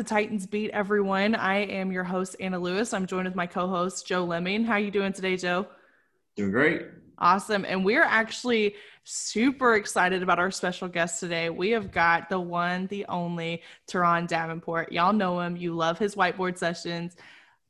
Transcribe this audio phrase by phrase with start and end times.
[0.00, 1.34] to Titans Beat, everyone.
[1.34, 2.94] I am your host Anna Lewis.
[2.94, 4.64] I'm joined with my co-host Joe Lemming.
[4.64, 5.66] How you doing today, Joe?
[6.36, 6.86] Doing great.
[7.18, 7.66] Awesome.
[7.66, 11.50] And we're actually super excited about our special guest today.
[11.50, 14.90] We have got the one, the only Turron Davenport.
[14.90, 15.54] Y'all know him.
[15.54, 17.14] You love his whiteboard sessions.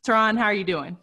[0.07, 0.97] Turron, how are you doing?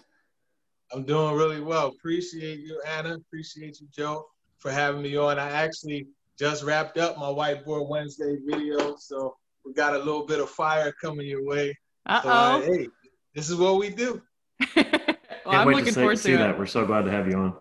[0.94, 1.88] I'm doing really well.
[1.88, 3.16] Appreciate you, Anna.
[3.16, 4.28] Appreciate you, Joe,
[4.60, 5.40] for having me on.
[5.40, 6.08] I actually
[6.40, 9.47] just wrapped up my Whiteboard Wednesday video, so we
[9.78, 11.78] got a little bit of fire coming your way.
[12.06, 12.28] Uh oh.
[12.28, 12.88] So, uh, hey,
[13.34, 14.22] this is what we do.
[14.76, 14.86] well,
[15.46, 16.38] I'm looking forward to, see it.
[16.38, 16.60] that.
[16.60, 17.56] We're so glad to have you on.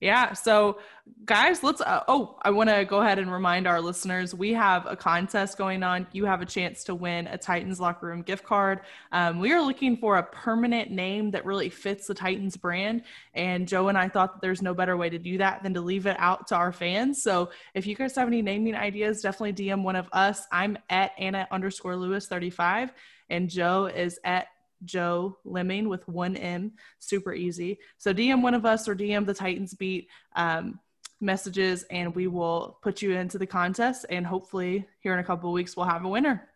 [0.00, 0.34] Yeah.
[0.34, 0.78] So,
[1.24, 1.80] guys, let's.
[1.80, 5.56] Uh, oh, I want to go ahead and remind our listeners we have a contest
[5.56, 6.06] going on.
[6.12, 8.80] You have a chance to win a Titans locker room gift card.
[9.12, 13.04] Um, we are looking for a permanent name that really fits the Titans brand.
[13.32, 15.80] And Joe and I thought that there's no better way to do that than to
[15.80, 17.22] leave it out to our fans.
[17.22, 20.46] So, if you guys have any naming ideas, definitely DM one of us.
[20.52, 22.92] I'm at Anna underscore Lewis 35,
[23.30, 24.48] and Joe is at
[24.84, 26.72] Joe Lemming with one M.
[26.98, 27.78] Super easy.
[27.98, 30.78] So DM one of us or DM the Titans Beat um,
[31.20, 34.06] messages, and we will put you into the contest.
[34.10, 36.48] And hopefully, here in a couple weeks, we'll have a winner.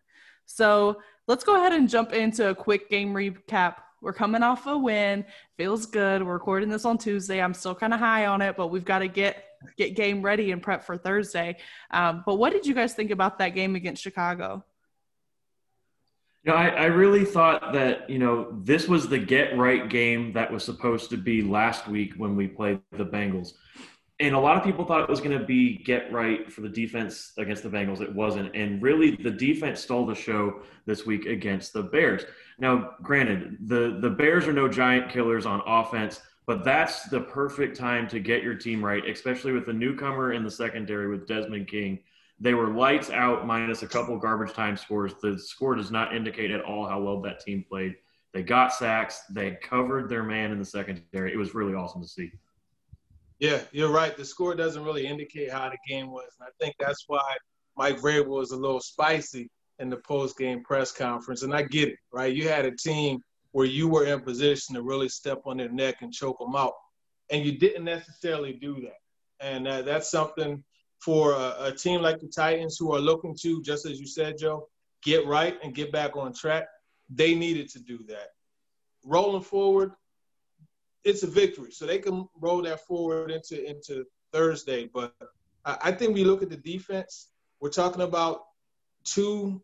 [0.47, 3.77] So let's go ahead and jump into a quick game recap.
[4.03, 5.25] We're coming off a win.
[5.57, 6.25] Feels good.
[6.25, 7.41] We're recording this on Tuesday.
[7.41, 9.45] I'm still kind of high on it, but we've got to get
[9.77, 11.59] get game ready and prep for Thursday.
[11.91, 14.65] Um, but what did you guys think about that game against Chicago?
[16.45, 20.51] You I, I really thought that, you know, this was the get right game that
[20.51, 23.53] was supposed to be last week when we played the Bengals.
[24.21, 26.69] And a lot of people thought it was going to be get right for the
[26.69, 28.01] defense against the Bengals.
[28.01, 28.55] It wasn't.
[28.55, 32.25] And really, the defense stole the show this week against the Bears.
[32.59, 37.79] Now, granted, the, the Bears are no giant killers on offense, but that's the perfect
[37.79, 41.69] time to get your team right, especially with the newcomer in the secondary with Desmond
[41.69, 41.99] King
[42.41, 45.13] they were lights out minus a couple garbage time scores.
[45.23, 47.97] The score does not indicate at all how well that team played.
[48.33, 49.23] They got sacks.
[49.31, 51.33] They covered their man in the secondary.
[51.33, 52.33] It was really awesome to see.
[53.41, 54.17] Yeah, you're right.
[54.17, 56.29] The score doesn't really indicate how the game was.
[56.39, 57.37] And I think that's why
[57.77, 61.43] Mike Vrabel was a little spicy in the post-game press conference.
[61.43, 62.35] And I get it, right?
[62.35, 63.21] You had a team
[63.53, 66.75] where you were in position to really step on their neck and choke them out.
[67.31, 68.99] And you didn't necessarily do that.
[69.41, 70.63] And uh, that's something
[71.01, 74.37] for a, a, team like the Titans who are looking to, just as you said,
[74.39, 74.69] Joe,
[75.03, 76.67] get right and get back on track.
[77.09, 78.29] They needed to do that.
[79.05, 79.93] Rolling forward,
[81.03, 84.91] it's a victory, so they can roll that forward into into Thursday.
[84.93, 85.15] But
[85.65, 87.29] I, I think we look at the defense.
[87.61, 88.43] We're talking about
[89.05, 89.63] two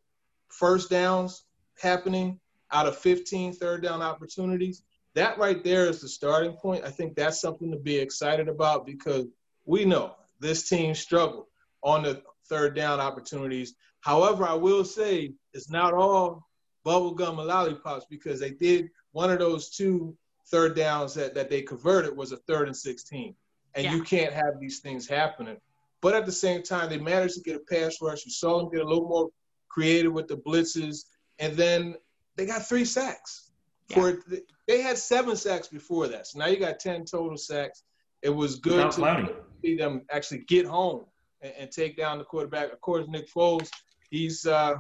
[0.49, 1.45] first downs
[1.79, 2.41] happening
[2.73, 4.83] out of 15 third down opportunities.
[5.15, 6.85] That right there is the starting point.
[6.85, 9.27] I think that's something to be excited about because
[9.67, 11.47] we know this team struggled
[11.83, 13.75] on the third down opportunities.
[14.01, 16.47] However, I will say it's not all
[16.85, 20.17] bubblegum and lollipops because they did one of those two
[20.49, 23.35] third downs that, that they converted was a third and 16.
[23.75, 23.95] And yeah.
[23.95, 25.57] you can't have these things happening.
[26.01, 28.25] But at the same time, they managed to get a pass rush.
[28.25, 29.29] You saw them get a little more
[29.69, 31.05] creative with the blitzes.
[31.39, 31.97] And then
[32.37, 33.51] they got three sacks.
[33.89, 33.97] Yeah.
[33.97, 34.23] For
[34.69, 36.27] They had seven sacks before that.
[36.27, 37.83] So now you got 10 total sacks.
[38.27, 41.05] It was good to see them actually get home
[41.43, 42.73] and, and, take down the quarterback.
[42.73, 43.69] Of course, Nick Foles,
[44.11, 44.75] he's uh,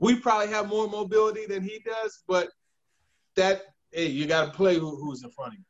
[0.00, 2.48] we probably have more mobility than he does, but
[3.36, 3.62] that
[3.92, 5.64] hey, you got to play who, who's in front of you.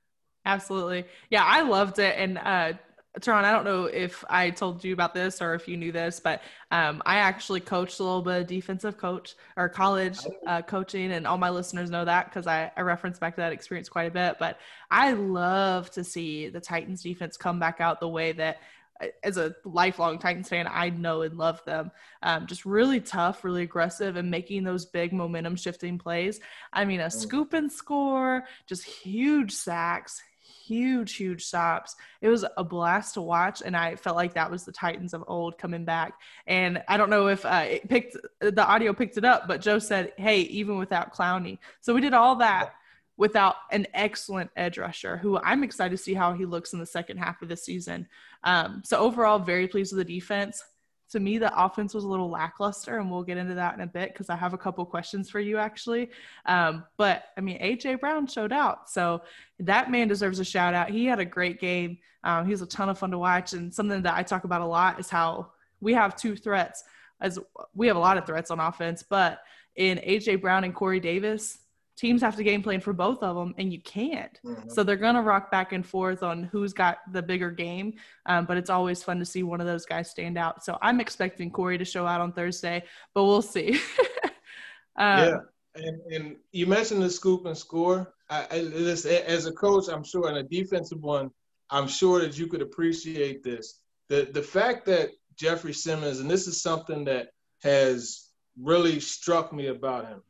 [0.47, 2.73] Absolutely, yeah, I loved it, and uh,
[3.21, 6.19] Teron, I don't know if I told you about this or if you knew this,
[6.19, 10.19] but um, I actually coached a little bit of defensive coach or college
[10.49, 13.53] uh, coaching, and all my listeners know that because I, I reference back to that
[13.53, 14.37] experience quite a bit.
[14.41, 14.59] But
[14.91, 18.59] I love to see the Titans defense come back out the way that,
[19.01, 21.93] uh, as a lifelong Titans fan, I know and love them.
[22.21, 26.41] Um, just really tough, really aggressive, and making those big momentum shifting plays.
[26.73, 27.13] I mean, a mm.
[27.13, 30.21] scoop and score, just huge sacks,
[30.67, 31.97] huge, huge stops.
[32.21, 35.25] It was a blast to watch, and I felt like that was the Titans of
[35.27, 36.15] old coming back.
[36.47, 39.79] And I don't know if uh, it picked the audio picked it up, but Joe
[39.79, 42.75] said, "Hey, even without Clowney." So we did all that
[43.17, 46.87] without an excellent edge rusher, who I'm excited to see how he looks in the
[46.87, 48.09] second half of the season.
[48.43, 50.63] Um, so overall, very pleased with the defense.
[51.15, 53.87] To me the offense was a little lackluster, and we'll get into that in a
[53.87, 56.11] bit because I have a couple questions for you actually.
[56.45, 59.23] Um, but I mean, AJ Brown showed out, so
[59.61, 60.91] that man deserves a shout out.
[60.91, 61.99] He had a great game.
[62.25, 64.61] Um, he was a ton of fun to watch, and something that I talk about
[64.61, 66.83] a lot is how we have two threats.
[67.21, 67.39] As
[67.75, 69.41] we have a lot of threats on offense, but
[69.77, 71.59] in AJ Brown and Corey Davis,
[71.97, 74.41] teams have to game plan for both of them and you can't.
[74.45, 74.69] Mm-hmm.
[74.69, 77.95] so they're going to rock back and forth on who's got the bigger game
[78.27, 80.65] um, but it's always fun to see one of those guys stand out.
[80.65, 83.81] So i'm expecting corey to show out on thursday but we'll see.
[84.97, 85.37] Um, yeah
[85.75, 88.15] and, and, you mentioned the scoop and score.
[88.31, 91.31] I, I, as a coach i'm sure and a defensive one
[91.71, 93.81] i'm sure that you could appreciate this.
[94.09, 97.31] The, the fact that jeffery simmons and this is something that
[97.63, 98.31] has
[98.61, 100.23] really struck me about him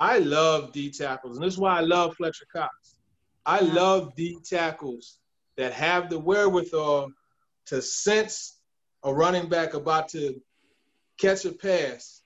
[0.00, 2.96] I love D tackles, and this is why I love Fletcher Cox.
[3.44, 5.18] I love D tackles
[5.58, 7.12] that have the wherewithal
[7.66, 8.58] to sense
[9.02, 10.40] a running back about to
[11.18, 12.22] catch a pass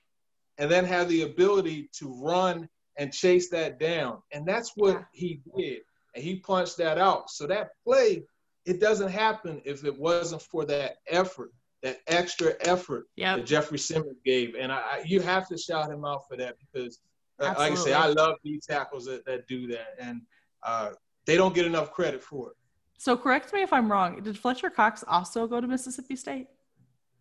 [0.57, 4.19] and then have the ability to run and chase that down.
[4.31, 5.81] And that's what he did.
[6.15, 7.29] And he punched that out.
[7.29, 8.23] So that play,
[8.65, 11.51] it doesn't happen if it wasn't for that effort,
[11.83, 13.37] that extra effort yep.
[13.37, 14.55] that Jeffery Simmons gave.
[14.55, 16.99] And I, you have to shout him out for that because–
[17.39, 17.63] Absolutely.
[17.63, 20.21] Like I say, I love these tackles that, that do that, and
[20.63, 20.91] uh,
[21.25, 22.57] they don't get enough credit for it.
[22.97, 24.21] So correct me if I'm wrong.
[24.21, 26.47] Did Fletcher Cox also go to Mississippi State?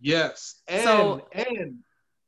[0.01, 1.79] Yes, and so, and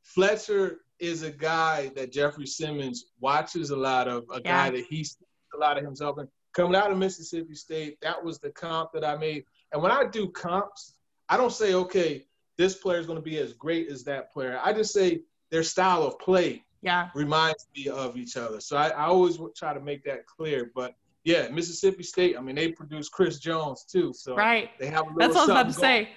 [0.03, 4.69] Fletcher is a guy that Jeffery Simmons watches a lot of, a yeah.
[4.69, 5.19] guy that he sees
[5.55, 9.05] a lot of himself And Coming out of Mississippi State, that was the comp that
[9.05, 9.45] I made.
[9.73, 10.95] And when I do comps,
[11.29, 12.25] I don't say, okay,
[12.57, 14.59] this player is going to be as great as that player.
[14.65, 18.61] I just say their style of play yeah reminds me of each other.
[18.61, 20.71] So I, I always try to make that clear.
[20.75, 20.95] But
[21.25, 22.37] yeah, Mississippi State.
[22.39, 24.13] I mean, they produce Chris Jones too.
[24.13, 25.07] So right, they have.
[25.17, 26.09] That's what I was about to say.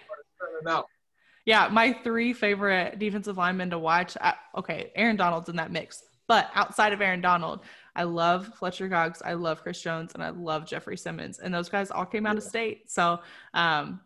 [1.46, 4.16] Yeah, my three favorite defensive linemen to watch.
[4.22, 7.62] Uh, okay, Aaron Donald's in that mix, but outside of Aaron Donald,
[7.96, 11.70] I love Fletcher Cox, I love Chris Jones, and I love Jeffery Simmons, and those
[11.70, 12.38] guys all came out yeah.
[12.38, 12.92] of state.
[12.92, 13.20] So
[13.56, 14.02] um,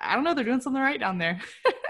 [0.00, 1.40] I don't know, they're doing something right down there.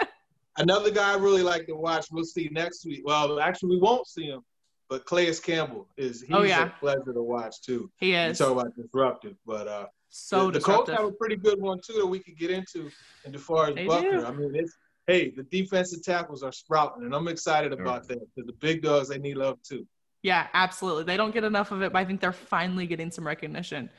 [0.58, 2.06] Another guy I really like to watch.
[2.10, 3.02] We'll see next week.
[3.04, 4.42] Well, actually, we won't see him,
[4.88, 6.66] but Calais Campbell is he's oh, yeah.
[6.66, 7.90] a pleasure to watch too.
[7.96, 8.38] He is.
[8.38, 11.80] You talk about disruptive, but uh, so the, the Colts have a pretty good one
[11.84, 12.90] too that we could get into.
[13.24, 14.26] And DeForest they Buckner, do.
[14.26, 14.76] I mean, it's
[15.06, 19.08] hey, the defensive tackles are sprouting, and I'm excited about that because the big dogs
[19.08, 19.86] they need love too.
[20.22, 21.04] Yeah, absolutely.
[21.04, 23.90] They don't get enough of it, but I think they're finally getting some recognition.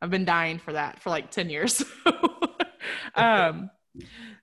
[0.00, 1.82] I've been dying for that for like ten years.
[3.14, 3.70] um,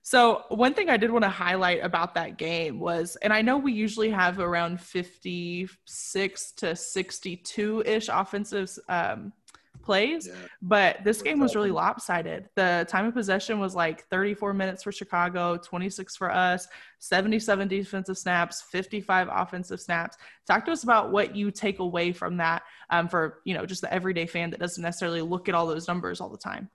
[0.02, 3.58] so, one thing I did want to highlight about that game was, and I know
[3.58, 9.32] we usually have around 56 to 62 ish offensive um,
[9.82, 10.34] plays, yeah.
[10.60, 12.48] but this game was really lopsided.
[12.56, 18.18] The time of possession was like 34 minutes for Chicago, 26 for us, 77 defensive
[18.18, 20.16] snaps, 55 offensive snaps.
[20.46, 23.80] Talk to us about what you take away from that um, for, you know, just
[23.80, 26.68] the everyday fan that doesn't necessarily look at all those numbers all the time.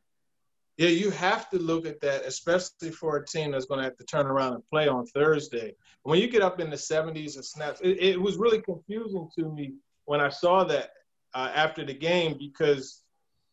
[0.78, 3.98] Yeah, you have to look at that, especially for a team that's going to have
[3.98, 5.76] to turn around and play on Thursday.
[6.04, 9.52] When you get up in the 70s and snaps, it, it was really confusing to
[9.52, 9.74] me
[10.06, 10.92] when I saw that
[11.34, 13.04] uh, after the game because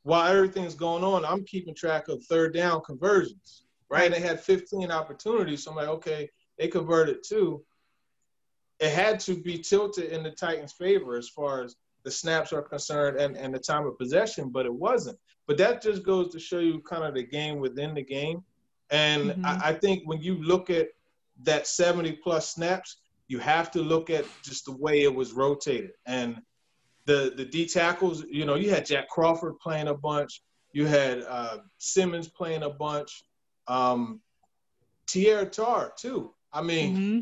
[0.03, 4.11] while everything's going on, I'm keeping track of third down conversions, right?
[4.11, 5.65] They had 15 opportunities.
[5.65, 7.63] So I'm like, okay, they converted two.
[8.81, 12.63] It had to be tilted in the Titans' favor as far as the snaps are
[12.63, 15.19] concerned and, and the time of possession, but it wasn't.
[15.47, 18.45] But that just goes to show you kind of the game within the game.
[18.91, 19.47] And mm-hmm.
[19.47, 20.89] I, I think when you look at
[21.45, 25.93] that 70 plus snaps, you have to look at just the way it was rotated.
[26.07, 26.41] And
[27.05, 31.23] the the D tackles, you know, you had Jack Crawford playing a bunch, you had
[31.29, 33.25] uh, Simmons playing a bunch,
[33.67, 34.21] um,
[35.07, 36.35] Teair Tart too.
[36.53, 37.21] I mean, mm-hmm.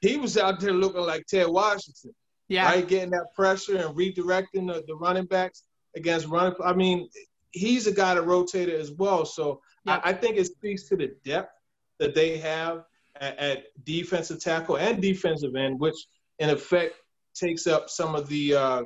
[0.00, 2.14] he was out there looking like Ted Washington.
[2.48, 2.66] Yeah.
[2.66, 5.64] Right, getting that pressure and redirecting the, the running backs
[5.96, 6.54] against running.
[6.64, 7.08] I mean,
[7.50, 9.24] he's a guy that rotated as well.
[9.24, 11.52] So I, I, think it speaks to the depth
[11.98, 12.84] that they have
[13.20, 15.96] at, at, defensive tackle and defensive end, which
[16.38, 16.94] in effect
[17.34, 18.82] takes up some of the uh,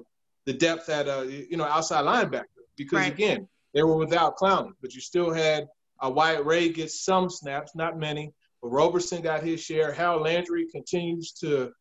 [0.47, 2.45] the depth at uh, you know outside linebacker.
[2.77, 3.13] Because right.
[3.13, 5.67] again, they were without Clowney, but you still had
[6.03, 8.33] uh, Wyatt Ray get some snaps, not many.
[8.63, 9.93] But Roberson got his share.
[9.93, 11.73] Harold Landry continues to.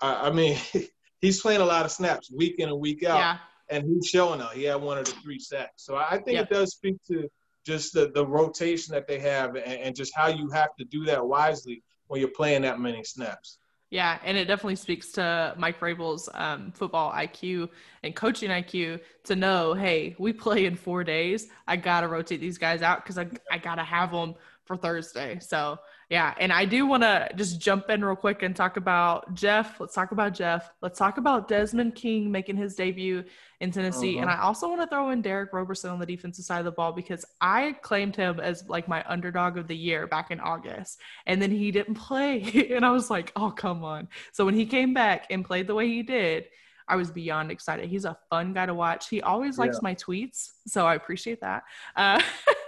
[0.00, 0.58] I mean,
[1.20, 3.18] he's playing a lot of snaps week in and week out.
[3.18, 3.38] Yeah
[3.70, 4.52] and he's showing up.
[4.52, 5.84] He had one of the three sacks.
[5.84, 7.28] So I think it does speak to
[7.64, 11.04] just the, the rotation that they have and, and just how you have to do
[11.04, 13.58] that wisely when you're playing that many snaps.
[13.90, 17.70] Yeah, and it definitely speaks to Mike Vrabel's um, football IQ
[18.02, 21.48] and coaching IQ to know, hey, we play in four days.
[21.66, 24.34] I gotta rotate these guys out because I I gotta have them
[24.66, 25.38] for Thursday.
[25.38, 25.78] So
[26.10, 29.78] Yeah, and I do want to just jump in real quick and talk about Jeff.
[29.78, 30.70] Let's talk about Jeff.
[30.80, 33.24] Let's talk about Desmond King making his debut
[33.60, 34.14] in Tennessee.
[34.14, 34.22] Uh-huh.
[34.22, 36.72] And I also want to throw in Derick Roberson on the defensive side of the
[36.72, 40.98] ball because I claimed him as like my underdog of the year back in August.
[41.26, 42.70] And then he didn't play.
[42.74, 44.08] and I was like, oh, come on.
[44.32, 46.46] So when he came back and played the way he did,
[46.88, 47.90] I was beyond excited.
[47.90, 49.10] He's a fun guy to watch.
[49.10, 49.80] He always likes yeah.
[49.82, 50.52] my tweets.
[50.66, 51.64] So I appreciate that.
[51.94, 52.22] Uh,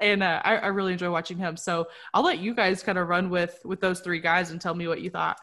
[0.00, 1.56] and uh, I, I really enjoy watching him.
[1.56, 4.74] So I'll let you guys kind of run with with those three guys and tell
[4.74, 5.38] me what you thought.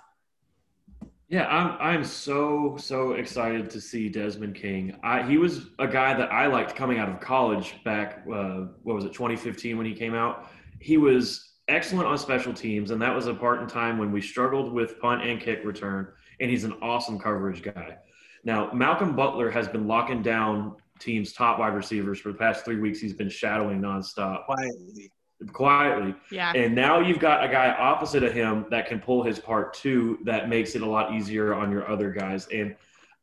[1.30, 5.00] Yeah, I'm I'm so so excited to see Desmond King.
[5.04, 8.24] I, he was a guy that I liked coming out of college back.
[8.32, 10.50] Uh, what was it, 2015 when he came out?
[10.80, 14.22] He was excellent on special teams, and that was a part in time when we
[14.22, 16.08] struggled with punt and kick return.
[16.40, 17.98] And he's an awesome coverage guy.
[18.44, 22.80] Now, Malcolm Butler has been locking down team's top wide receivers for the past three
[22.80, 23.00] weeks.
[23.00, 24.46] He's been shadowing nonstop.
[24.46, 25.12] Quietly.
[25.52, 26.16] Quietly.
[26.32, 26.54] Yeah.
[26.54, 30.20] And now you've got a guy opposite of him that can pull his part too,
[30.24, 32.48] that makes it a lot easier on your other guys.
[32.54, 32.76] And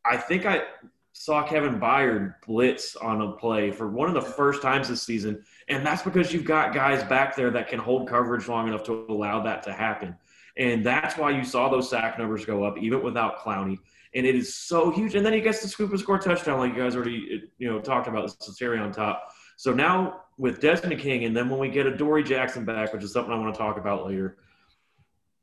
[0.05, 0.63] I think I
[1.13, 5.45] saw Kevin Byard blitz on a play for one of the first times this season.
[5.69, 9.07] And that's because you've got guys back there that can hold coverage long enough to
[9.09, 10.17] allow that to happen.
[10.61, 13.79] And that's why you saw those sack numbers go up, even without Clowney
[14.15, 15.15] and it is so huge.
[15.15, 17.81] And then he gets the scoop and score touchdown, like you guys already you know
[17.81, 18.29] talked about.
[18.39, 19.31] the cherry on top.
[19.57, 23.13] So now with Desmond King, and then when we get Adoree' Jackson back, which is
[23.13, 24.39] something I want to talk about later,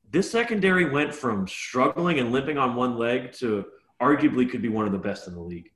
[0.09, 3.65] this secondary went from struggling and limping on one leg to
[4.01, 5.71] arguably could be one of the best in the league.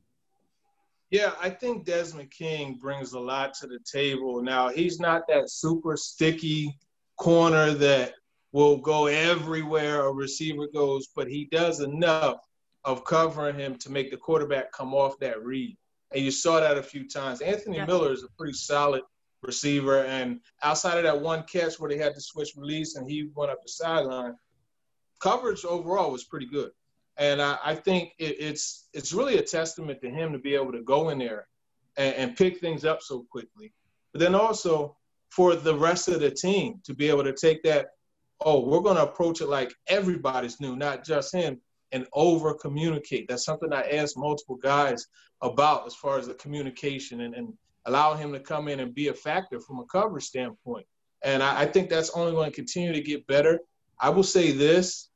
[1.12, 4.42] Yeah, I think Desmond King brings a lot to the table.
[4.42, 6.78] Now, he's not that super sticky
[7.18, 8.14] corner that
[8.52, 12.38] will go everywhere a receiver goes, but he does enough
[12.84, 15.78] of covering him to make the quarterback come off that read.
[16.14, 17.42] And you saw that a few times.
[17.42, 17.86] Anthony yeah.
[17.86, 19.04] Miller is a pretty solid
[19.44, 20.04] receiver.
[20.04, 23.52] And outside of that one catch where they had to switch release and he went
[23.52, 24.36] up the sideline,
[25.20, 26.72] coverage overall was pretty good.
[27.18, 30.72] And I, I think it, it's it's really a testament to him to be able
[30.72, 31.48] to go in there
[31.98, 33.74] and, and pick things up so quickly.
[34.12, 34.98] But then also
[35.30, 37.92] for the rest of the team to be able to take that,
[38.46, 41.60] oh, we're going to approach it like everybody's new, not just him
[41.92, 43.28] and over communicate.
[43.28, 45.08] That's something I asked multiple guys
[45.42, 47.54] about as far as the communication and, and
[47.86, 50.86] allow him to come in and be a factor from a coverage standpoint.
[51.24, 53.60] And I, I think that's only going to continue to get better.
[54.00, 55.10] I will say this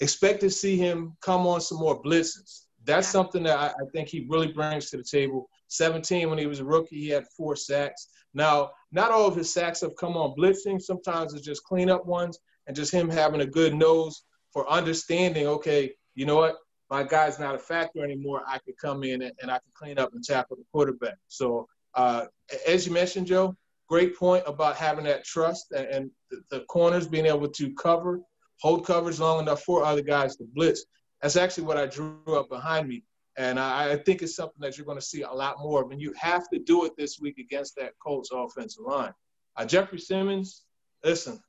[0.00, 2.64] expect to see him come on some more blitzes.
[2.84, 5.48] That's something that I, I think he really brings to the table.
[5.68, 8.08] 17 when he was a rookie, he had four sacks.
[8.32, 10.80] Now, not all of his sacks have come on blitzing.
[10.80, 15.92] Sometimes it's just cleanup ones and just him having a good nose for understanding, okay,
[16.14, 16.56] you know what,
[16.90, 18.42] my guy's not a factor anymore.
[18.46, 21.16] I could come in and, and I can clean up and tackle the quarterback.
[21.28, 22.26] So uh,
[22.66, 23.56] as you mentioned, Joe,
[23.88, 28.20] great point about having that trust and, and the, the, corners being able to cover,
[28.60, 30.84] hold coverage long enough for other guys to blitz.
[31.22, 33.04] That's actually what I drew up behind me.
[33.36, 35.90] And I, I think it's something that you're going to see a lot more of.
[35.90, 39.12] And you have to do it this week against that Colts offensive line.
[39.56, 40.62] Uh, Jeffery Simmons,
[41.04, 41.40] listen,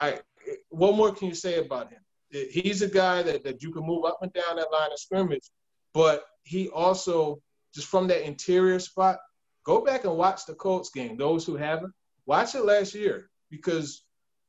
[0.00, 0.20] I,
[0.68, 2.00] what more can you say about him?
[2.30, 5.48] he's a guy that, that you can move up and down that line of scrimmage,
[5.94, 7.40] but he also
[7.74, 9.18] just from that interior spot,
[9.64, 11.16] go back and watch the Colts game.
[11.16, 11.92] Those who haven't,
[12.26, 14.02] watch it last year because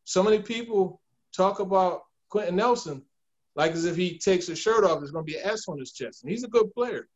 [0.06, 1.02] so many people
[1.36, 3.04] talk about Quenton Nelson
[3.58, 5.80] like as if he takes his shirt off, there's going to be an S on
[5.80, 7.10] his chest, and he's a good player.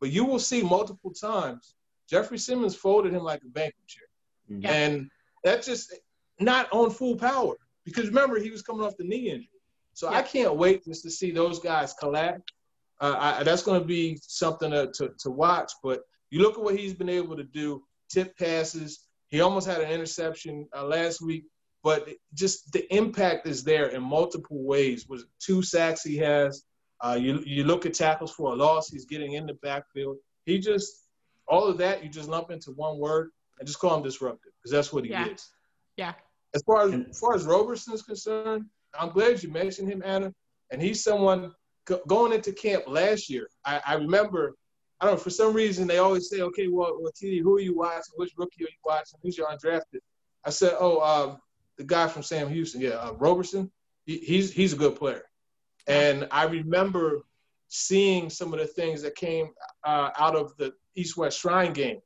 [0.00, 1.74] But you will see multiple times
[2.10, 4.02] Jeffery Simmons folded him like a banquet chair,
[4.50, 4.66] mm-hmm.
[4.66, 5.10] and
[5.44, 5.94] that's just
[6.40, 7.54] not on full power
[7.86, 9.48] because remember he was coming off the knee injury.
[9.94, 10.18] So yeah.
[10.18, 12.42] I can't wait just to see those guys collab.
[13.00, 15.72] Uh, I, that's going to be something to, to, to watch.
[15.82, 19.06] But you look at what he's been able to do tip passes.
[19.28, 21.44] He almost had an interception uh, last week,
[21.82, 25.06] but just the impact is there in multiple ways.
[25.08, 26.64] With two sacks he has.
[27.02, 28.88] Uh, you you look at tackles for a loss.
[28.88, 30.16] He's getting in the backfield.
[30.44, 31.06] He just
[31.48, 34.72] all of that you just lump into one word and just call him disruptive because
[34.72, 35.28] that's what he yeah.
[35.28, 35.50] is.
[35.96, 36.14] Yeah.
[36.56, 38.64] As far as, as far as Roberson is concerned,
[38.98, 40.32] I'm glad you mentioned him, Anna.
[40.70, 41.52] And he's someone
[42.08, 43.48] going into camp last year.
[43.64, 44.56] I, I, remember,
[44.98, 47.60] I don't know, for some reason they always say, okay, well, well TD, who are
[47.60, 48.14] you watching?
[48.16, 49.18] Which rookie are you watching?
[49.22, 50.00] Who's your undrafted?
[50.44, 51.38] I said, oh, um,
[51.76, 53.70] the guy from Sam Houston, yeah, uh, Roberson.
[54.06, 55.24] He, he's he's a good player.
[55.86, 57.20] And I remember
[57.68, 59.50] seeing some of the things that came
[59.84, 61.98] uh, out of the East West Shrine game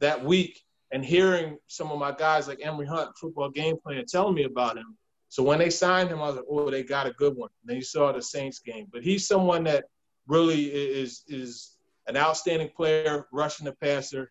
[0.00, 0.60] that week
[0.94, 4.78] and hearing some of my guys like Emory Hunt, football game plan, telling me about
[4.78, 4.96] him.
[5.28, 7.50] So when they signed him, I was like, oh, they got a good one.
[7.62, 8.86] And then you saw the Saints game.
[8.92, 9.86] But he's someone that
[10.28, 11.72] really is is
[12.06, 14.30] an outstanding player, rushing the passer.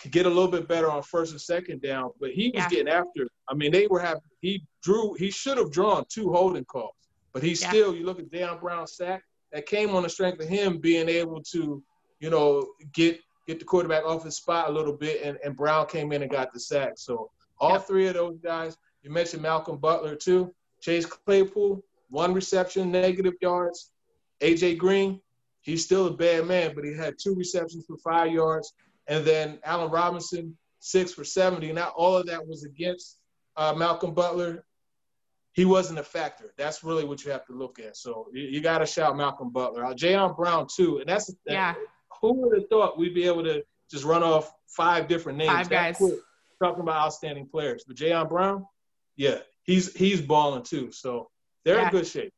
[0.00, 2.68] could get a little bit better on first and second down, but he was Yeah.
[2.70, 3.22] getting after.
[3.24, 3.32] it.
[3.50, 6.94] I mean, they were having he drew he should have drawn two holding calls,
[7.32, 7.68] but he Yeah.
[7.70, 11.08] still you look at Jayon Brown's sack that came on the strength of him being
[11.08, 11.82] able to
[12.20, 12.48] you know
[12.92, 16.20] get get the quarterback off his spot a little bit, and, and Brown came in
[16.22, 16.92] and got the sack.
[16.96, 17.86] So all Yep.
[17.86, 18.76] three of those guys.
[19.02, 20.54] You mentioned Malcolm Butler too.
[20.82, 23.90] Chase Claypool, one reception, negative yards.
[24.42, 25.20] AJ Green,
[25.62, 28.74] he's still a bad man, but he had two receptions for five yards.
[29.08, 31.72] And then Allen Robinson, six for 70.
[31.72, 33.18] Now, all of that was against
[33.56, 34.64] uh, Malcolm Butler.
[35.52, 36.52] He wasn't a factor.
[36.58, 37.96] That's really what you have to look at.
[37.96, 39.86] So you, you got to shout Malcolm Butler.
[39.86, 40.98] Uh, Jayon Brown, too.
[40.98, 41.74] And that's Yeah.
[42.20, 45.68] Who would have thought we'd be able to just run off five different names Five
[45.70, 45.96] that guys.
[45.96, 46.14] quick,
[46.62, 47.84] talking about outstanding players.
[47.86, 48.66] But Jayon Brown,
[49.16, 50.92] yeah, he's he's balling too.
[50.92, 51.30] So
[51.64, 51.86] they're Yeah.
[51.86, 52.32] in good shape.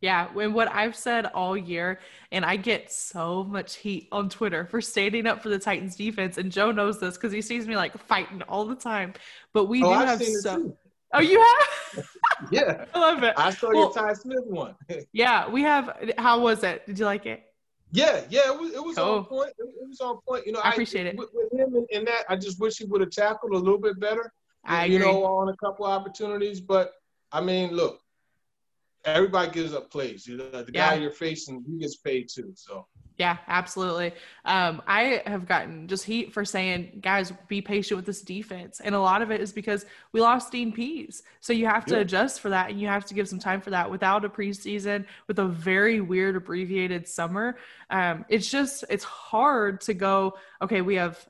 [0.00, 1.98] Yeah, when what I've said all year,
[2.30, 6.36] and I get so much heat on Twitter for standing up for the Titans defense,
[6.36, 9.14] and Joe knows this because he sees me like fighting all the time.
[9.54, 10.76] But we Oh, do I've have so.
[11.14, 12.04] Oh, you have?
[12.50, 13.32] Yeah, I love it.
[13.38, 14.74] I saw Well- your Ty Smith one.
[15.12, 16.12] Yeah, we have.
[16.18, 16.84] How was it?
[16.86, 17.42] Did you like it?
[17.94, 19.52] Yeah, yeah, it was, it was on point.
[19.56, 20.44] It, was on point.
[20.46, 21.16] You know, I appreciate it.
[21.16, 23.78] With, with him and, in that, I just wish he would have tackled a little
[23.78, 24.32] bit better.
[24.64, 25.12] I you agree.
[25.12, 26.60] know, on a couple opportunities.
[26.60, 26.90] But
[27.30, 28.00] I mean, look,
[29.04, 30.26] everybody gives up plays.
[30.26, 32.52] You know, the guy you're facing, he gets paid too.
[32.54, 34.12] So Yeah, absolutely.
[34.44, 38.80] Um, I have gotten just heat for saying, guys, be patient with this defense.
[38.80, 41.22] And a lot of it is because we lost Dean Pees.
[41.40, 42.00] So you have to Yeah.
[42.00, 45.06] adjust for that and you have to give some time for that without a preseason,
[45.28, 47.56] with a very weird abbreviated summer.
[47.90, 51.24] Um, it's just, it's hard to go, okay, we have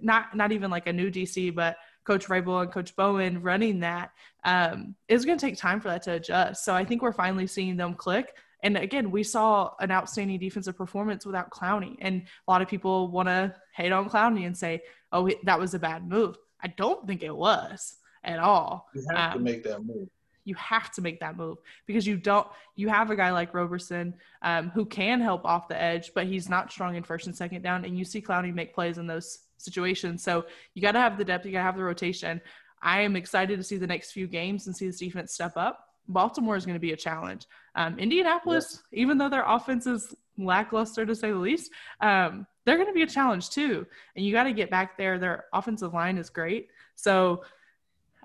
[0.00, 4.10] not, not even like a new DC, but Coach Vrabel and Coach Bowen running that.
[4.44, 6.64] Um, it's going to take time for that to adjust.
[6.64, 8.34] So I think we're finally seeing them click.
[8.62, 11.96] And again, we saw an outstanding defensive performance without Clowney.
[12.00, 15.74] And a lot of people want to hate on Clowney and say, oh, that was
[15.74, 16.36] a bad move.
[16.62, 18.88] I don't think it was at all.
[18.94, 20.08] you have to Um, make that move.
[20.44, 24.14] You have to make that move because you don't, you have a guy like Roberson
[24.42, 27.62] um, who can help off the edge, but he's not strong in first and second
[27.62, 27.84] down.
[27.84, 30.22] And you see Clowney make plays in those situations.
[30.22, 32.40] So you got to have the depth, you got to have the rotation.
[32.82, 35.88] I am excited to see the next few games and see this defense step up.
[36.06, 37.46] Baltimore is going to be a challenge.
[37.74, 42.88] Um, Indianapolis, even though their offense is lackluster to say the least, um, they're going
[42.88, 43.86] to be a challenge too.
[44.14, 45.18] And you got to get back there.
[45.18, 46.68] Their offensive line is great.
[46.94, 47.42] So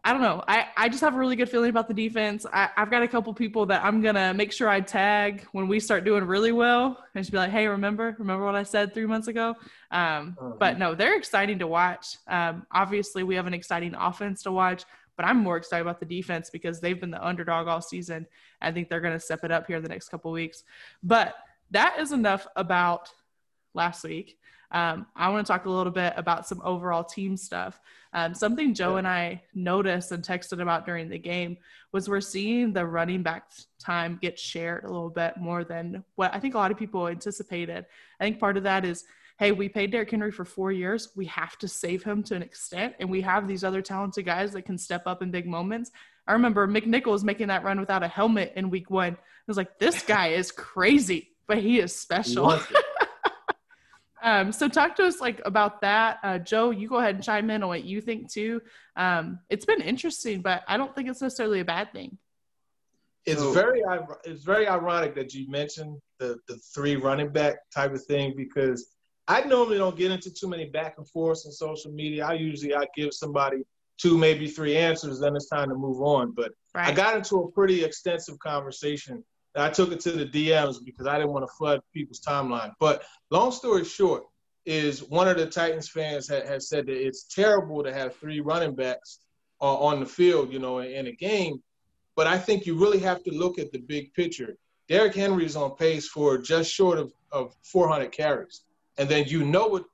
[0.03, 0.43] I don't know.
[0.47, 2.45] I, I just have a really good feeling about the defense.
[2.51, 5.67] I, I've got a couple people that I'm going to make sure I tag when
[5.67, 8.93] we start doing really well and just be like, hey, remember, remember what I said
[8.93, 9.55] three months ago?
[9.91, 10.55] Um, Uh-huh.
[10.59, 12.17] But no, they're exciting to watch.
[12.27, 14.83] Um, obviously, we have an exciting offense to watch,
[15.17, 18.25] but I'm more excited about the defense because they've been the underdog all season.
[18.61, 20.63] I think they're going to step it up here in the next couple weeks.
[21.03, 21.35] But
[21.71, 23.09] that is enough about
[23.73, 24.37] last week.
[24.71, 27.79] Um, I want to talk a little bit about some overall team stuff.
[28.13, 31.57] Um, something Joe and I noticed and texted about during the game
[31.91, 36.33] was we're seeing the running back time get shared a little bit more than what
[36.33, 37.85] I think a lot of people anticipated.
[38.19, 39.05] I think part of that is,
[39.39, 41.09] hey, we paid Derrick Henry for four years.
[41.15, 44.53] We have to save him to an extent, and we have these other talented guys
[44.53, 45.91] that can step up in big moments.
[46.27, 49.13] I remember McNichols making that run without a helmet in week one.
[49.13, 52.59] I was like, this guy is crazy, but he is special.
[54.23, 54.29] Wants it.
[54.47, 56.19] Um, so talk to us like about that.
[56.23, 58.61] Uh, Joe, you go ahead and chime in on what you think too.
[58.95, 62.17] Um, it's been interesting, but I don't think it's necessarily a bad thing.
[63.25, 63.83] It's So- very
[64.23, 68.95] it's very ironic that you mentioned the the three running back type of thing because
[69.27, 72.25] I normally don't get into too many back and forths on social media.
[72.25, 73.63] I usually I give somebody
[73.97, 76.31] two maybe three answers, then it's time to move on.
[76.31, 79.23] But I got into a pretty extensive conversation.
[79.55, 82.71] I took it to the DMs because I didn't want to flood people's timeline.
[82.79, 84.23] But long story short,
[84.69, 88.39] is one of the Titans fans had, had said that it's terrible to have three
[88.39, 89.19] running backs
[89.61, 91.61] uh, on the field, you know, in, in a game.
[92.15, 94.55] But I think you really have to look at the big picture.
[94.87, 98.61] Derrick Henry is on pace for just short of, of 400 carries.
[98.97, 99.85] And then you know what,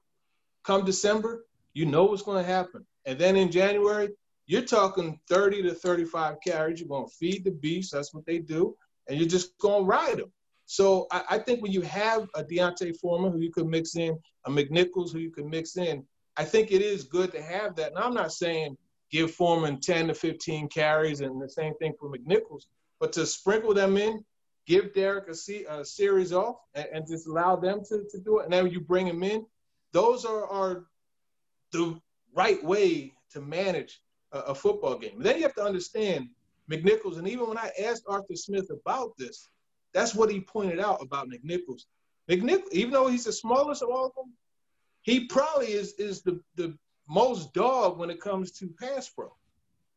[0.63, 2.85] come December, you know what's going to happen.
[3.05, 4.09] And then in January,
[4.47, 6.79] you're talking 30 to 35 carries.
[6.79, 7.93] You're going to feed the beast.
[7.93, 8.75] That's what they do.
[9.07, 10.31] And you're just going to ride them.
[10.65, 14.17] So I, I think when you have a D'Onta Foreman who you could mix in,
[14.45, 16.03] a McNichols who you can mix in,
[16.37, 17.89] I think it is good to have that.
[17.89, 18.77] And I'm not saying
[19.11, 22.65] give Foreman 10 to 15 carries and the same thing for McNichols,
[22.99, 24.23] but to sprinkle them in,
[24.65, 28.39] give Derrick a, se- a series off and, and just allow them to, to do
[28.39, 28.45] it.
[28.45, 29.45] And then you bring them in.
[29.91, 30.85] Those are, are
[31.71, 31.99] the
[32.33, 35.21] right way to manage a, a football game.
[35.21, 36.29] Then you have to understand
[36.71, 37.17] McNichols.
[37.17, 39.49] And even when I asked Arthur Smith about this,
[39.93, 41.83] that's what he pointed out about McNichols.
[42.29, 44.33] McNichols, even though he's the smallest of all of them,
[45.01, 46.75] he probably is is the the
[47.07, 49.31] most dog when it comes to pass pro.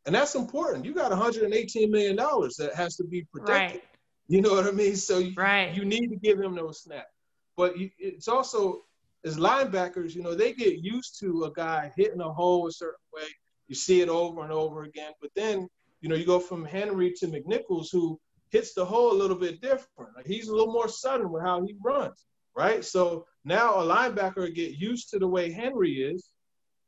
[0.06, 0.84] And that's important.
[0.84, 3.80] You got 118 million dollars that has to be protected.
[3.80, 3.84] Right.
[4.28, 4.94] You know what I mean?
[4.96, 5.74] So you, Right.
[5.74, 7.12] you need to give him those snaps.
[7.56, 8.84] But you, it's also
[9.24, 13.00] as linebackers, you know, they get used to a guy hitting a hole a certain
[13.12, 13.26] way.
[13.66, 15.12] You see it over and over again.
[15.20, 15.68] But then,
[16.00, 18.18] you know, you go from Henry to McNichols, who
[18.50, 20.16] hits the hole a little bit different.
[20.16, 22.24] Like he's a little more sudden with how he runs,
[22.56, 22.84] right?
[22.84, 26.30] So now a linebacker get used to the way Henry is,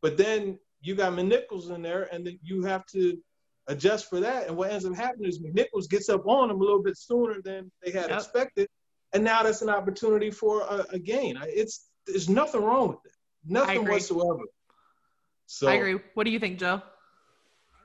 [0.01, 3.19] but then you got McNichols in there, and then you have to
[3.67, 4.49] adjust for that.
[4.49, 7.43] And what ends up happening is McNichols gets up on him a little bit sooner
[7.43, 8.19] than they had Yep.
[8.19, 8.69] expected,
[9.13, 11.39] and now that's an opportunity for a, a gain.
[11.43, 13.13] It's there's nothing wrong with it,
[13.45, 14.45] nothing whatsoever.
[15.47, 16.01] So I agree.
[16.15, 16.81] What do you think, Joe?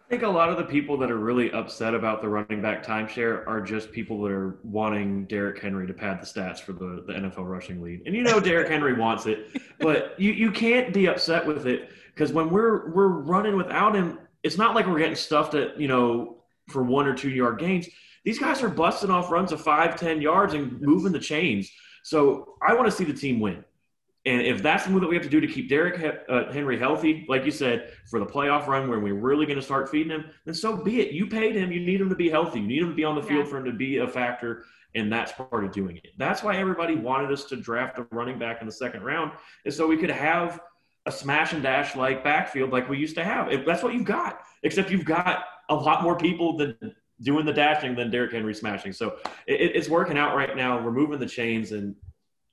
[0.06, 2.86] I think a lot of the people that are really upset about the running back
[2.86, 7.04] timeshare are just people that are wanting Derrick Henry to pad the stats for the,
[7.08, 8.04] the NFL rushing lead.
[8.06, 11.90] And you know Derrick Henry wants it, but you, you can't be upset with it
[12.14, 15.88] because when we're we're running without him, it's not like we're getting stuffed at, you
[15.88, 17.88] know, for one or two yard gains.
[18.24, 21.72] These guys are busting off runs of five, ten yards and moving the chains.
[22.04, 23.66] So I want to see the team win.
[24.26, 26.52] And if that's the move that we have to do to keep Derrick He- uh,
[26.52, 29.90] Henry healthy, like you said, for the playoff run where we're really going to start
[29.90, 31.12] feeding him, then so be it.
[31.12, 31.72] You paid him.
[31.72, 32.60] You need him to be healthy.
[32.60, 34.64] You need him to be on the field for him to be a factor.
[34.96, 36.12] And that's part of doing it.
[36.18, 39.34] That's why everybody wanted us to draft a running back in the second round,
[39.66, 40.60] is so we could have
[41.06, 43.52] a smash and dash like backfield like we used to have.
[43.52, 46.76] If that's what you've got, except you've got a lot more people than
[47.22, 48.94] doing the dashing than Derrick Henry smashing.
[48.94, 50.82] So it, it's working out right now.
[50.84, 51.96] We're moving the chains, and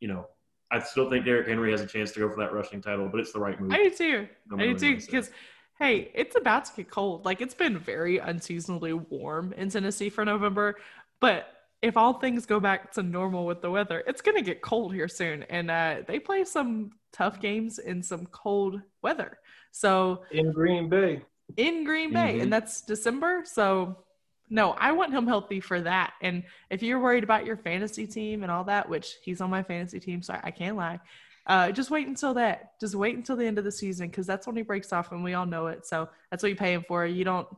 [0.00, 0.26] you know,
[0.72, 3.20] I still think Derrick Henry has a chance to go for that rushing title, but
[3.20, 3.70] it's the right move.
[3.72, 4.28] I do too.
[4.50, 5.06] No I matter do too.
[5.06, 5.30] Because,
[5.78, 7.26] hey, it's about to get cold.
[7.26, 10.76] Like, it's been very unseasonably warm in Tennessee for November.
[11.20, 11.46] But
[11.82, 14.94] if all things go back to normal with the weather, it's going to get cold
[14.94, 15.42] here soon.
[15.44, 19.38] And uh, they play some tough games in some cold weather.
[19.72, 21.22] So, in Green Bay,
[21.58, 22.42] in Green Bay, Mhm.
[22.44, 23.42] and that's December.
[23.44, 24.04] So,
[24.52, 26.12] no, I want him healthy for that.
[26.20, 29.62] And if you're worried about your fantasy team and all that, which he's on my
[29.62, 31.00] fantasy team, so I, can't lie,
[31.46, 32.78] uh, just wait until that.
[32.78, 35.24] Just wait until the end of the season because that's when he breaks off, and
[35.24, 35.86] we all know it.
[35.86, 37.06] So that's what you pay him for.
[37.06, 37.48] You don't.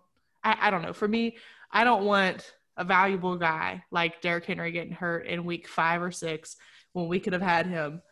[0.44, 0.92] I, I don't know.
[0.92, 1.36] For me,
[1.68, 6.12] I don't want a valuable guy like Derrick Henry getting hurt in week five or
[6.12, 6.56] six
[6.92, 8.02] when we could have had him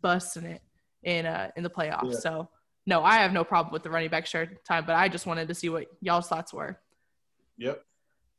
[0.00, 0.62] busting it
[1.04, 2.12] in uh in the playoffs.
[2.12, 2.18] Yeah.
[2.18, 2.48] So
[2.86, 5.46] no, I have no problem with the running back share time, but I just wanted
[5.46, 6.80] to see what y'all's thoughts were.
[7.56, 7.84] yep.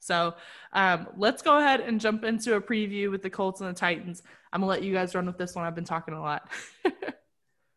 [0.03, 0.35] So
[0.73, 4.21] um, let's go ahead and jump into a preview with the Colts and the Titans.
[4.51, 5.65] I'm gonna let you guys run with this one.
[5.65, 6.49] I've been talking a lot.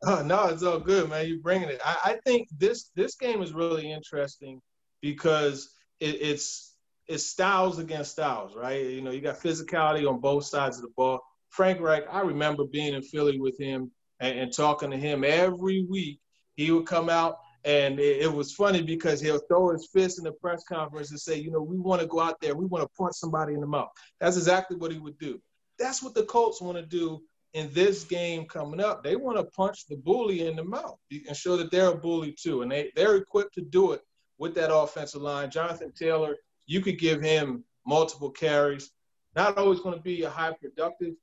[0.05, 1.29] Oh, no, it's all good, man.
[1.29, 1.81] You're bringing it.
[1.85, 4.61] I, I think this this game is really interesting
[5.01, 6.75] because it, it's
[7.07, 8.85] it's styles against styles, right?
[8.85, 11.21] You know, you got physicality on both sides of the ball.
[11.51, 15.87] Frank Reich, I remember being in Philly with him and, and talking to him every
[15.89, 16.21] week.
[16.57, 20.25] He would come out, and it, it was funny because he'll throw his fist in
[20.25, 22.83] the press conference and say, "You know, we want to go out there, we want
[22.83, 25.41] to punch somebody in the mouth." That's exactly what he would do.
[25.79, 27.21] That's what the Colts want to do
[27.57, 31.35] in this game coming up, they want to punch the bully in the mouth and
[31.35, 32.61] show that they're a bully too.
[32.61, 34.03] And they, they're equipped to do it
[34.37, 35.51] with that offensive line.
[35.51, 38.91] Jonathan Taylor, you could give him multiple carries.
[39.35, 41.15] Not always going to be a high productive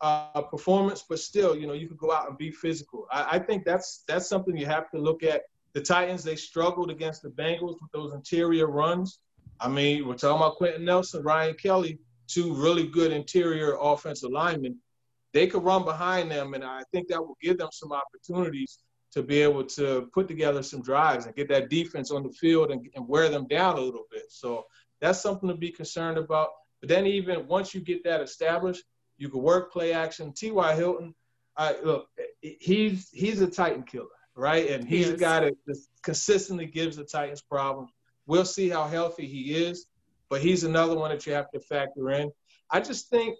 [0.00, 3.06] uh, performance, but still, you know, you could go out and be physical.
[3.12, 5.42] I, I think that's that's something you have to look at.
[5.74, 9.18] The Titans, they struggled against the Bengals with those interior runs.
[9.60, 14.78] I mean, we're talking about Quenton Nelson, Ryan Kelly, two really good interior offensive linemen
[15.34, 18.78] they could run behind them, and I think that will give them some opportunities
[19.12, 22.70] to be able to put together some drives and get that defense on the field
[22.70, 24.24] and, and wear them down a little bit.
[24.30, 24.64] So
[25.00, 26.48] that's something to be concerned about.
[26.80, 28.84] But then even once you get that established,
[29.18, 30.32] you can work play action.
[30.32, 30.74] T.Y.
[30.74, 31.14] Hilton,
[31.56, 32.08] I look,
[32.40, 34.70] he's he's a Titan killer, right?
[34.70, 35.20] And He he's a is.
[35.20, 37.90] guy that just consistently gives the Titans problems.
[38.26, 39.86] We'll see how healthy he is,
[40.28, 42.30] but he's another one that you have to factor in.
[42.70, 43.36] I just think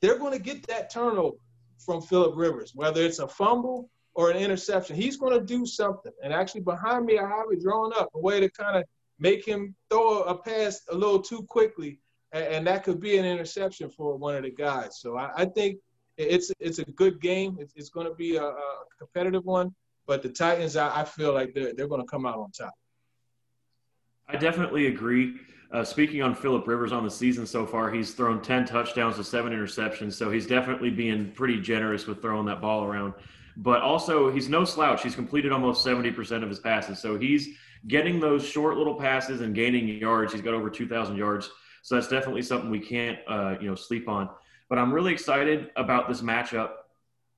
[0.00, 1.36] they're going to get that turnover
[1.78, 4.96] from Philip Rivers, whether it's a fumble or an interception.
[4.96, 6.12] He's going to do something.
[6.22, 8.84] And actually, behind me, I have it drawn up a way to kind of
[9.18, 12.00] make him throw a pass a little too quickly,
[12.32, 15.00] and, that could be an interception for one of the guys.
[15.00, 15.78] So I, think
[16.16, 17.58] it's it's a good game.
[17.74, 19.74] It's, going to be a, a competitive one.
[20.08, 22.72] But the Titans, I, I feel like they're they're going to come out on top.
[24.26, 25.36] I definitely agree.
[25.70, 29.24] Uh, speaking on Philip Rivers on the season so far, he's thrown 10 touchdowns to
[29.24, 30.14] seven interceptions.
[30.14, 33.12] So he's definitely being pretty generous with throwing that ball around.
[33.58, 35.02] But also, he's no slouch.
[35.02, 36.98] He's completed almost 70% of his passes.
[37.00, 37.48] So he's
[37.86, 40.32] getting those short little passes and gaining yards.
[40.32, 41.50] He's got over 2,000 yards.
[41.82, 44.30] So that's definitely something we can't, uh, you know, sleep on.
[44.70, 46.70] But I'm really excited about this matchup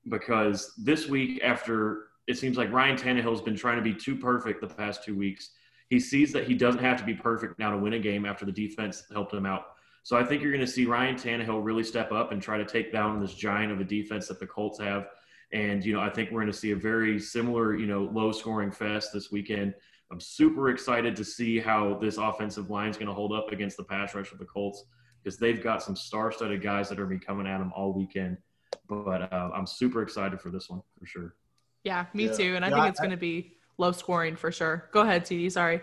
[0.07, 4.61] because this week, after it seems like Ryan Tannehill's been trying to be too perfect
[4.61, 5.51] the past two weeks.
[5.89, 8.45] He sees that he doesn't have to be perfect now to win a game after
[8.45, 9.65] the defense helped him out.
[10.03, 12.65] So I think you're going to see Ryan Tannehill really step up and try to
[12.65, 15.07] take down this giant of a defense that the Colts have.
[15.53, 18.31] And, you know, I think we're going to see a very similar, you know, low
[18.31, 19.75] scoring fest this weekend.
[20.11, 23.77] I'm super excited to see how this offensive line is going to hold up against
[23.77, 24.85] the pass rush of the Colts
[25.23, 27.71] because they've got some star studded guys that are going to be coming at them
[27.75, 28.37] all weekend.
[28.87, 31.35] But uh, I'm super excited for this one for sure.
[31.83, 32.33] Yeah, me yeah.
[32.33, 32.55] too.
[32.55, 34.89] And I yeah, think it's going to be low scoring for sure.
[34.91, 35.51] Go ahead, TD.
[35.51, 35.81] Sorry.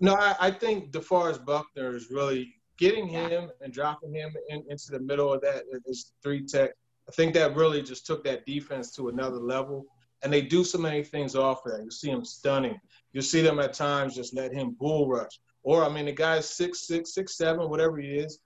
[0.00, 4.90] No, I, I think DeForest Buckner is really getting him and dropping him in, into
[4.90, 6.70] the middle of that is three tech.
[7.08, 9.86] I think that really just took that defense to another level.
[10.22, 11.84] And they do so many things off of that.
[11.84, 12.78] You see him stunning.
[13.12, 15.40] You see them at times just let him bull rush.
[15.62, 18.38] Or I mean, the guy's six six, six seven, whatever he is,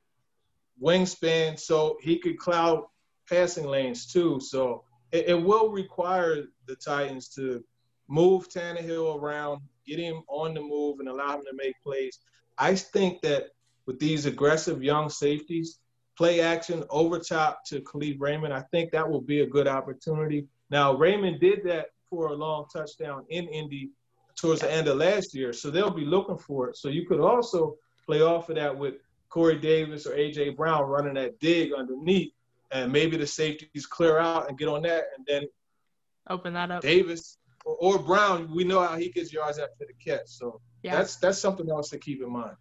[0.83, 2.85] wingspan, so he could cloud
[3.29, 4.41] passing lanes too.
[4.41, 7.63] So it, it will require the Titans to
[8.09, 12.19] move Tannehill around, get him on the move, and allow him to make plays.
[12.59, 13.51] I think that
[13.87, 15.79] with these aggressive young safeties,
[16.17, 20.47] play action over top to Kalif Raymond, I think that will be a good opportunity.
[20.71, 23.91] Now, Raymond did that for a long touchdown in Indy
[24.37, 26.77] towards the end of last year, so they'll be looking for it.
[26.77, 28.95] So you could also play off of that with
[29.29, 32.33] Corey Davis or AJ Brown running that dig underneath,
[32.73, 35.45] and maybe the safeties clear out and get on that, and then
[36.29, 36.83] open that up.
[36.83, 40.97] Davis or, or Brown, we know how he gets yards after the catch, so yeah.
[40.97, 42.57] that's that's something else to keep in mind.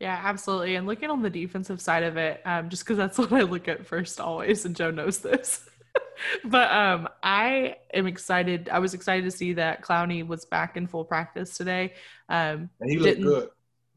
[0.00, 0.74] Yeah, absolutely.
[0.74, 3.68] And looking on the defensive side of it, um, just because that's what I look
[3.68, 5.68] at first always, and Joe knows this.
[6.44, 8.68] but um, I am excited.
[8.68, 11.94] I was excited to see that Clowney was back in full practice today.
[12.28, 13.48] Um, and he looked good.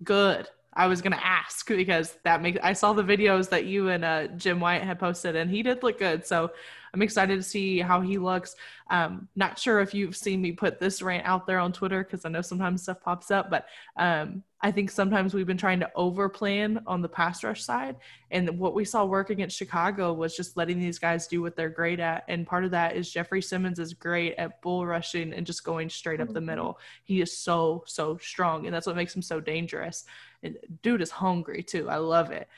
[0.04, 0.48] Good.
[0.74, 4.28] I was gonna ask because that makes I saw the videos that you and uh,
[4.28, 6.26] Jim Wyatt had posted, and he did look good.
[6.26, 6.52] So
[6.94, 8.56] I'm excited to see how he looks.
[8.90, 12.26] Um, not sure if you've seen me put this rant out there on Twitter because
[12.26, 15.92] I know sometimes stuff pops up, but um, I think sometimes we've been trying to
[15.96, 17.96] overplan on the pass rush side.
[18.32, 21.70] And what we saw work against Chicago was just letting these guys do what they're
[21.70, 22.26] great at.
[22.28, 25.90] And part of that is Jeffery Simmons is great at bull rushing and just going
[25.90, 26.48] straight up the mm-hmm.
[26.48, 26.80] middle.
[27.06, 28.66] He is so, so strong.
[28.66, 30.04] And that's what makes him so dangerous.
[30.44, 31.90] And dude is hungry too.
[31.90, 32.50] I love it.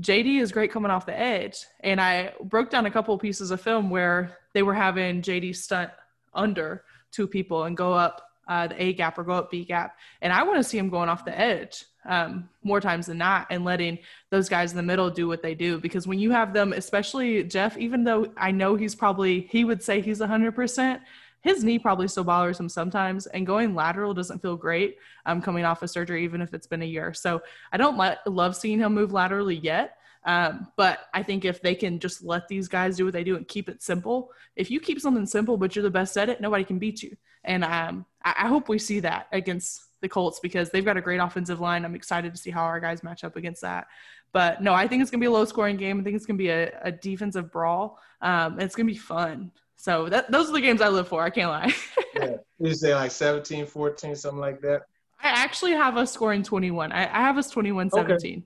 [0.00, 1.64] JD is great coming off the edge.
[1.80, 5.56] And I broke down a couple of pieces of film where they were having JD
[5.56, 5.90] stunt
[6.34, 9.96] under two people and go up uh, the A gap or go up B gap.
[10.22, 13.46] And I want to see him going off the edge um, more times than not
[13.50, 13.98] and letting
[14.30, 15.78] those guys in the middle do what they do.
[15.78, 19.82] Because when you have them, especially Jeff, even though I know he's probably, he would
[19.82, 21.00] say he's 100%,
[21.40, 23.26] his knee probably still bothers him sometimes.
[23.26, 26.82] And going lateral doesn't feel great um, coming off of surgery, even if it's been
[26.82, 27.14] a year.
[27.14, 29.96] So I don't let, love seeing him move laterally yet.
[30.24, 33.36] Um, but I think if they can just let these guys do what they do
[33.36, 36.40] and keep it simple, if you keep something simple but you're the best at it,
[36.40, 37.16] nobody can beat you.
[37.44, 41.00] And um, I, I hope we see that against the Colts because they've got a
[41.00, 41.84] great offensive line.
[41.84, 43.86] I'm excited to see how our guys match up against that.
[44.32, 46.00] But no, I think it's going to be a low scoring game.
[46.00, 47.98] I think it's going to be a, a defensive brawl.
[48.20, 49.50] Um, it's going to be fun.
[49.78, 51.22] So that, those are the games I live for.
[51.22, 51.72] I can't lie.
[52.14, 52.36] yeah.
[52.58, 54.82] You say like 17, 14, something like that?
[55.22, 56.90] I actually have us scoring 21.
[56.90, 58.38] I, I have us 21 17.
[58.38, 58.42] Okay.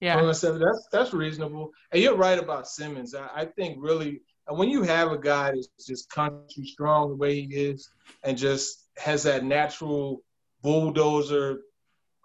[0.00, 0.12] Yeah.
[0.12, 0.66] 21 17.
[0.66, 1.70] That's, that's reasonable.
[1.90, 3.14] And you're right about Simmons.
[3.14, 4.20] I, I think really
[4.50, 7.88] uh, when you have a guy that's just country strong the way he is
[8.22, 10.22] and just has that natural
[10.62, 11.60] bulldozer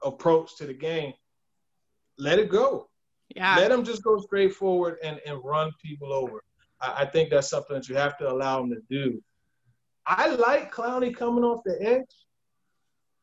[0.04, 1.13] approach to the game,
[2.17, 2.89] let it go.
[3.34, 3.56] Yeah.
[3.56, 6.43] Let him just go straight forward and, and run people over.
[6.82, 9.22] I, I think that's something that you have to allow him to do.
[10.06, 12.15] I like Clowney coming off the edge,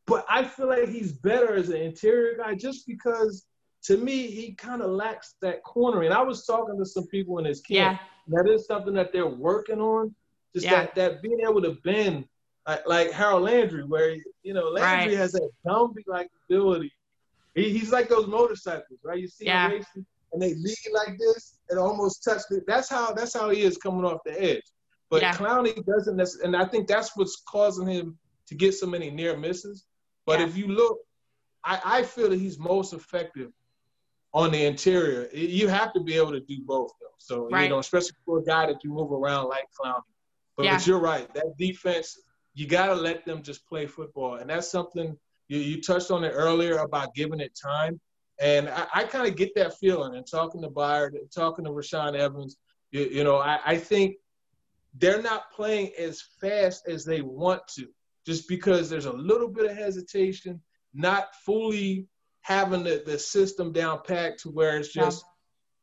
[0.06, 3.46] but I feel like he's better as an interior guy just because
[3.84, 6.12] to me he kind of lacks that cornering.
[6.12, 8.00] I was talking to some people in his camp.
[8.28, 8.42] Yeah.
[8.42, 10.14] That is something that they're working on.
[10.54, 10.86] Just yeah.
[10.86, 12.24] that that being able to bend
[12.66, 15.18] like, like Harold Landry, where you know Landry right.
[15.18, 16.92] has that Gumby like ability.
[17.54, 19.18] He, he's like those motorcycles, right?
[19.18, 19.68] You see yeah.
[19.68, 22.64] racing and they lead like this and almost touch it.
[22.66, 24.62] That's how that's how he is coming off the edge.
[25.08, 25.32] But yeah.
[25.32, 28.18] Clowney doesn't, and I think that's what's causing him
[28.48, 29.86] to get so many near misses.
[30.26, 30.46] But yeah.
[30.46, 30.98] if you look,
[31.64, 33.50] I, I feel that he's most effective
[34.34, 35.28] on the interior.
[35.32, 37.06] You have to be able to do both, though.
[37.18, 37.62] So right.
[37.62, 40.02] you know, especially for a guy that you move around like Clowney.
[40.56, 40.76] But, yeah.
[40.76, 41.32] but you're right.
[41.32, 42.18] That defense
[42.52, 44.36] you got to let them just play football.
[44.36, 45.16] And that's something
[45.48, 48.00] you, you touched on it earlier about giving it time.
[48.40, 50.14] And I, I kind of get that feeling.
[50.14, 52.56] And talking to Byard, talking to Rashaan Evans,
[52.90, 54.16] you, you know, I, I think
[54.98, 57.88] they're not playing as fast as they want to,
[58.26, 60.60] just because there's a little bit of hesitation,
[60.94, 62.06] not fully
[62.42, 65.32] having the, the system down packed to where it's just yeah.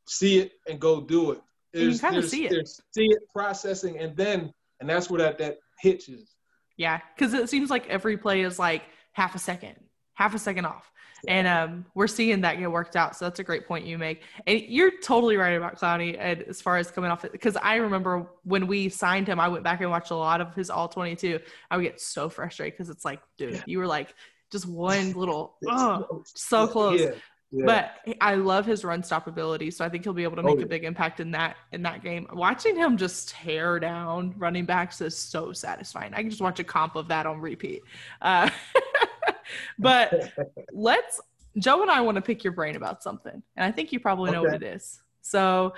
[0.07, 1.41] see it and go do it.
[1.73, 2.67] There's, you kind of see it.
[2.67, 6.35] see it processing, and then and that's where that that hitch is
[6.77, 9.75] Yeah, because it seems like every play is like half a second,
[10.13, 10.91] half a second off.
[11.27, 13.15] And um, we're seeing that get worked out.
[13.15, 14.23] So that's a great point you make.
[14.45, 17.31] And you're totally right about Clowney as far as coming off it.
[17.31, 20.53] Because I remember when we signed him, I went back and watched a lot of
[20.53, 21.39] his all 22.
[21.71, 23.63] I would get so frustrated because it's like, dude, yeah.
[23.65, 24.13] you were like
[24.51, 26.99] just one little, oh, so close.
[26.99, 27.11] Yeah.
[27.55, 27.65] Yeah.
[27.67, 30.55] But I love his run stop ability, so I think he'll be able to make
[30.55, 30.65] oh, yeah.
[30.65, 32.25] a big impact in that in that game.
[32.33, 36.15] Watching him just tear down running backs is so satisfying.
[36.15, 37.83] I can just watch a comp of that on repeat.
[38.23, 38.49] Uh,
[39.79, 40.31] but
[40.73, 41.19] let's
[41.57, 44.31] Joe and I want to pick your brain about something, and I think you probably
[44.31, 44.53] know okay.
[44.53, 45.01] what it is.
[45.21, 45.73] So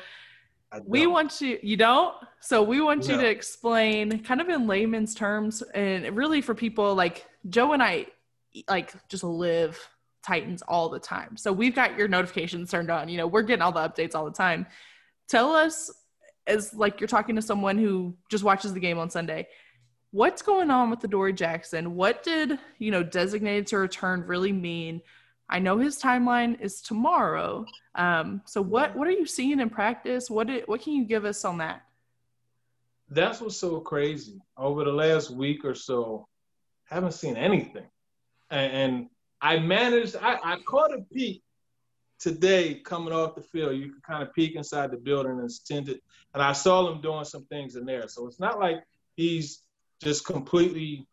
[0.85, 3.13] we want you you don't so we want no.
[3.13, 7.81] you to explain kind of in layman's terms and really for people like joe and
[7.81, 8.05] i
[8.67, 9.79] like just live
[10.25, 11.37] Titans all the time.
[11.37, 13.09] So we've got your notifications turned on.
[13.09, 14.65] You know, we're getting all the updates all the time.
[15.27, 15.91] Tell us,
[16.47, 19.47] as like you're talking to someone who just watches the game on Sunday,
[20.15, 21.93] what's going on with Adoree' Jackson?
[21.93, 25.01] What did, you know, designated to return really mean?
[25.49, 27.65] I know his timeline is tomorrow.
[27.95, 30.29] Um, so what what are you seeing in practice?
[30.29, 31.83] What did, what can you give us on that?
[33.09, 34.41] That's what's so crazy.
[34.57, 36.27] Over the last week or so,
[36.89, 37.85] I haven't seen anything.
[38.49, 39.09] And, and
[39.41, 41.43] I managed, I, I caught a peek
[42.19, 43.75] today coming off the field.
[43.75, 45.99] You can kind of peek inside the building and tended,
[46.33, 48.07] and I saw him doing some things in there.
[48.07, 48.77] So it's not like
[49.15, 49.64] he's
[50.01, 51.07] just completely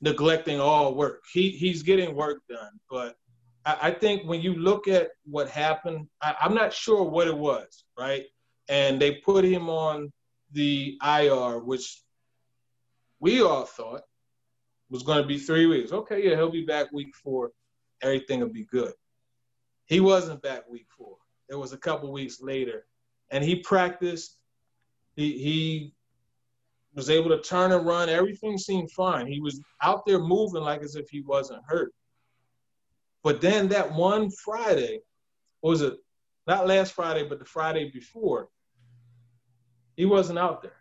[0.00, 1.22] neglecting all work.
[1.32, 3.16] He he's getting work done, but
[3.64, 7.36] I, I think when you look at what happened, I, I'm not sure what it
[7.36, 8.24] was, right?
[8.68, 10.12] And they put him on
[10.52, 12.02] the IR, which
[13.18, 14.02] we all thought
[14.90, 15.92] was going to be three weeks.
[15.92, 17.52] Okay, yeah, he'll be back week four
[18.02, 18.92] Everything will be good.
[19.86, 21.16] He wasn't back week four.
[21.48, 22.86] It was a couple weeks later,
[23.30, 24.38] and he practiced.
[25.16, 25.94] He he
[26.94, 28.08] was able to turn and run.
[28.08, 29.26] Everything seemed fine.
[29.26, 31.92] He was out there moving like as if he wasn't hurt.
[33.22, 35.00] But then that one Friday,
[35.62, 35.94] was it?
[36.46, 38.48] Not last Friday, but the Friday before.
[39.96, 40.80] He wasn't out there.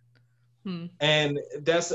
[0.66, 0.86] Hmm.
[1.00, 1.94] And that's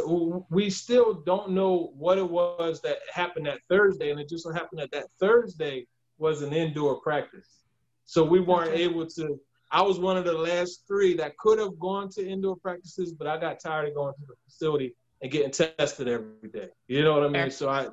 [0.51, 4.53] we still don't know what it was that happened that Thursday, and it just so
[4.53, 5.87] happened that that Thursday
[6.19, 7.65] was an indoor practice,
[8.07, 8.83] so we weren't okay.
[8.83, 9.39] able to.
[9.71, 13.27] I was one of the last three that could have gone to indoor practices, but
[13.27, 16.69] I got tired of going to the facility and getting tested every day.
[16.87, 17.51] You know what I mean?
[17.51, 17.89] So I,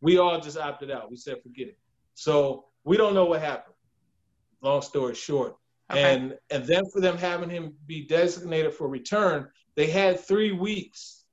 [0.00, 1.10] we all just opted out.
[1.10, 1.78] We said forget it.
[2.14, 3.74] So we don't know what happened.
[4.62, 5.56] Long story short,
[5.90, 6.02] okay.
[6.02, 11.24] and and then for them having him be designated for return, they had three weeks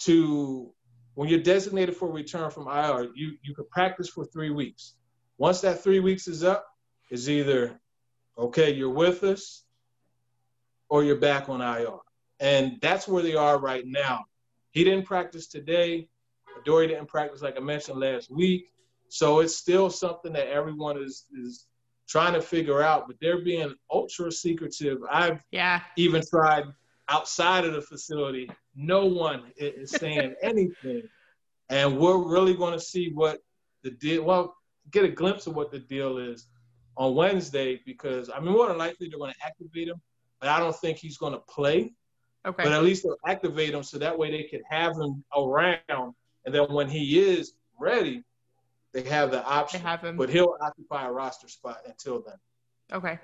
[0.00, 0.72] to
[1.14, 4.94] when you're designated for return from IR, you, you could practice for three weeks.
[5.38, 6.66] Once that three weeks is up,
[7.10, 7.78] it's either
[8.40, 9.64] okay, you're with us,
[10.88, 11.98] or you're back on IR.
[12.40, 14.24] And that's where they are right now.
[14.72, 16.08] He didn't practice today.
[16.64, 18.72] Dory didn't practice, like I mentioned last week.
[19.08, 21.66] So it's still something that everyone is is
[22.08, 24.98] trying to figure out, but they're being ultra secretive.
[25.08, 25.80] I've yeah.
[25.96, 26.64] even tried
[27.08, 31.02] outside of the facility, no one is saying anything.
[31.68, 33.40] And we're really going to see what
[33.84, 34.56] the deal, well,
[34.90, 36.48] get a glimpse of what the deal is
[36.96, 40.00] on Wednesday because, I mean, more than likely they're going to activate him,
[40.40, 41.92] but I don't think he's going to play.
[42.46, 42.64] Okay.
[42.64, 46.14] But at least they'll activate him so that way they can have him around.
[46.46, 48.24] And then when he is ready,
[48.92, 49.82] they have the option.
[49.82, 50.16] They have him.
[50.16, 52.36] But he'll occupy a roster spot until then.
[52.92, 53.18] Okay.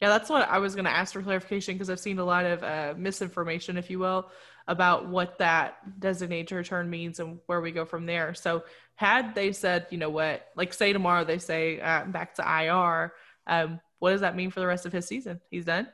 [0.00, 2.44] Yeah, that's what I was going to ask for clarification because I've seen a lot
[2.44, 4.30] of uh, misinformation, if you will,
[4.68, 8.34] about what that designated return means and where we go from there.
[8.34, 8.64] So,
[8.96, 13.12] had they said, you know what, like say tomorrow they say uh, back to IR,
[13.46, 15.40] um, what does that mean for the rest of his season?
[15.50, 15.88] He's done.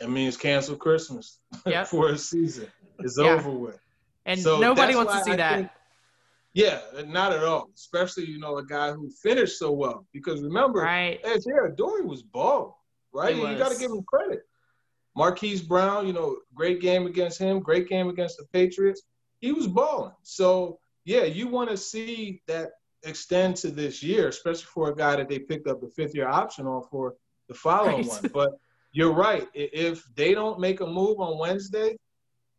[0.00, 1.88] It means cancel Christmas yep.
[1.88, 2.68] for his season.
[3.00, 3.30] It's yeah.
[3.30, 3.80] over with.
[4.26, 5.54] And so nobody wants to see I that.
[5.54, 5.70] Think,
[6.54, 7.70] yeah, not at all.
[7.74, 10.06] Especially you know a guy who finished so well.
[10.12, 11.24] Because remember, right?
[11.24, 12.72] As yeah, Dory was balling
[13.12, 13.36] right?
[13.36, 14.42] You got to give him credit.
[15.16, 19.02] Marquise Brown, you know, great game against him, great game against the Patriots.
[19.40, 20.12] He was balling.
[20.22, 20.78] So,
[21.08, 25.26] yeah, you want to see that extend to this year, especially for a guy that
[25.26, 27.14] they picked up the fifth year option on for
[27.48, 28.22] the following right.
[28.22, 28.30] one.
[28.34, 28.50] But
[28.92, 29.48] you're right.
[29.54, 31.96] If they don't make a move on Wednesday,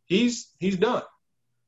[0.06, 1.04] he's he's done.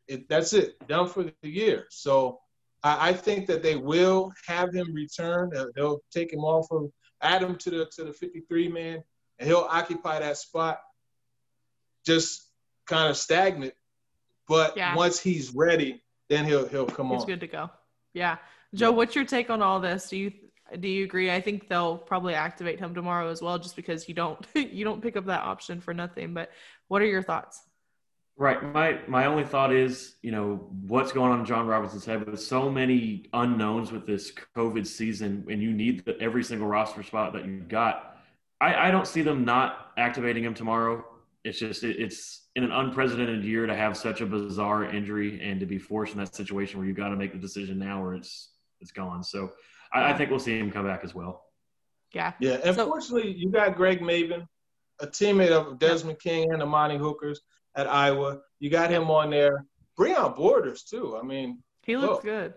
[0.08, 1.86] It, that's it, done for the year.
[1.90, 2.40] So
[2.82, 5.52] I, I, think that they will have him return.
[5.76, 9.04] they'll take him off of add him to the to the 53 man,
[9.38, 10.80] and he'll occupy that spot.
[12.04, 12.42] Just
[12.86, 13.74] kind of stagnant,
[14.48, 14.96] but yeah.
[14.96, 16.02] once he's ready,
[16.32, 17.18] then he'll he'll come he's on.
[17.18, 17.70] He's good to go.
[18.14, 18.36] Yeah,
[18.74, 20.08] Joe, what's your take on all this?
[20.08, 20.32] Do you
[20.80, 21.30] do you agree?
[21.30, 25.02] I think they'll probably activate him tomorrow as well, just because you don't you don't
[25.02, 26.34] pick up that option for nothing.
[26.34, 26.50] But
[26.88, 27.60] what are your thoughts?
[28.36, 28.62] Right.
[28.72, 32.40] My my only thought is, you know, what's going on in Jon Robinson's head with
[32.40, 37.34] so many unknowns with this COVID season, and you need the, every single roster spot
[37.34, 38.16] that you've got.
[38.60, 41.04] I, I don't see them not activating him tomorrow.
[41.44, 45.58] It's just it, it's in an unprecedented year to have such a bizarre injury and
[45.60, 48.14] to be forced in that situation where you've got to make the decision now or
[48.14, 49.22] it's it's gone.
[49.24, 49.50] So
[49.92, 51.44] I, I think we'll see him come back as well.
[52.12, 52.32] Yeah.
[52.40, 52.58] Yeah.
[52.64, 54.46] Unfortunately, so, you got Greg Mabin,
[55.00, 57.40] a teammate of Desmond King and Amani Hooker's
[57.74, 58.40] at Iowa.
[58.60, 59.64] You got him on there.
[59.98, 61.18] Breon Borders too.
[61.20, 62.54] I mean, he looks look, good.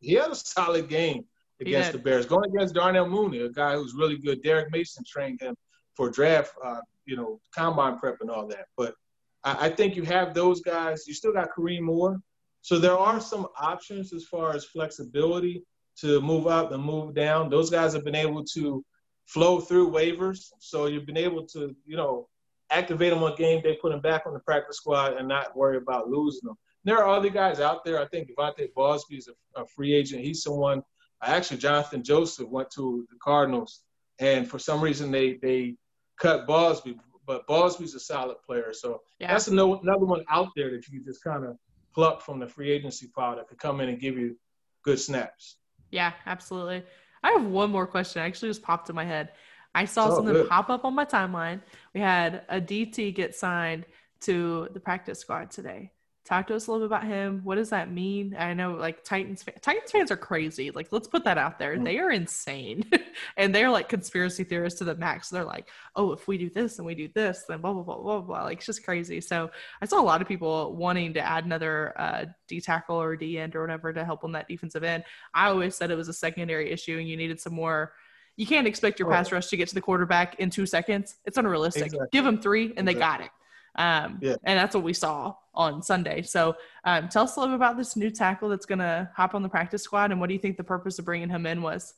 [0.00, 1.24] He had a solid game
[1.60, 2.26] against the Bears.
[2.26, 4.42] Going against Darnell Mooney, a guy who's really good.
[4.42, 5.54] Derek Mason trained him
[5.98, 8.66] for draft, uh, you know, combine prep and all that.
[8.76, 8.94] But
[9.42, 11.08] I, I think you have those guys.
[11.08, 12.20] You still got Kareem Orr.
[12.62, 15.64] So there are some options as far as flexibility
[16.00, 17.50] to move up and move down.
[17.50, 18.84] Those guys have been able to
[19.26, 20.46] flow through waivers.
[20.60, 22.28] So you've been able to, you know,
[22.70, 25.78] activate them on game day, put them back on the practice squad, and not worry
[25.78, 26.56] about losing them.
[26.84, 28.00] There are other guys out there.
[28.00, 30.22] I think Devontae Bosby is a, a free agent.
[30.22, 30.80] He's someone.
[31.20, 33.82] Actually, Jonathan Joseph went to the Cardinals,
[34.20, 35.74] and for some reason they they
[36.18, 38.72] cut Bosby, but Bosby's a solid player.
[38.72, 39.32] So yeah.
[39.32, 41.56] that's another another one out there that you just kind of
[41.94, 44.36] pluck from the free agency pile that could come in and give you
[44.82, 45.56] good snaps.
[45.90, 46.84] Yeah, absolutely.
[47.22, 48.22] I have one more question.
[48.22, 49.32] I actually just popped in my head.
[49.74, 50.48] I saw oh, something good.
[50.48, 51.60] pop up on my timeline.
[51.94, 53.84] We had a DT get signed
[54.20, 55.92] to the practice squad today.
[56.28, 57.40] Talk to us a little bit about him.
[57.42, 58.36] What does that mean?
[58.38, 60.70] I know like Titans Titans fans are crazy.
[60.70, 61.74] Like let's put that out there.
[61.74, 61.84] Mm-hmm.
[61.84, 62.84] They are insane.
[63.38, 65.30] and they're like conspiracy theorists to the max.
[65.30, 67.96] They're like, "Oh, if we do this and we do this, then blah blah blah
[67.96, 69.22] blah blah." Like it's just crazy.
[69.22, 69.50] So,
[69.80, 73.38] I saw a lot of people wanting to add another uh, D tackle or D
[73.38, 75.04] end or whatever to help on that defensive end.
[75.32, 77.94] I always said it was a secondary issue and you needed some more
[78.36, 81.16] you can't expect your pass rush to get to the quarterback in two seconds.
[81.24, 81.86] It's unrealistic.
[81.86, 82.06] Exactly.
[82.12, 82.94] Give them three, and exactly.
[82.94, 83.30] they got it.
[83.78, 84.34] Um, yeah.
[84.44, 86.22] And that's what we saw on Sunday.
[86.22, 89.34] So um, tell us a little bit about this new tackle that's going to hop
[89.34, 91.62] on the practice squad, and what do you think the purpose of bringing him in
[91.62, 91.94] was?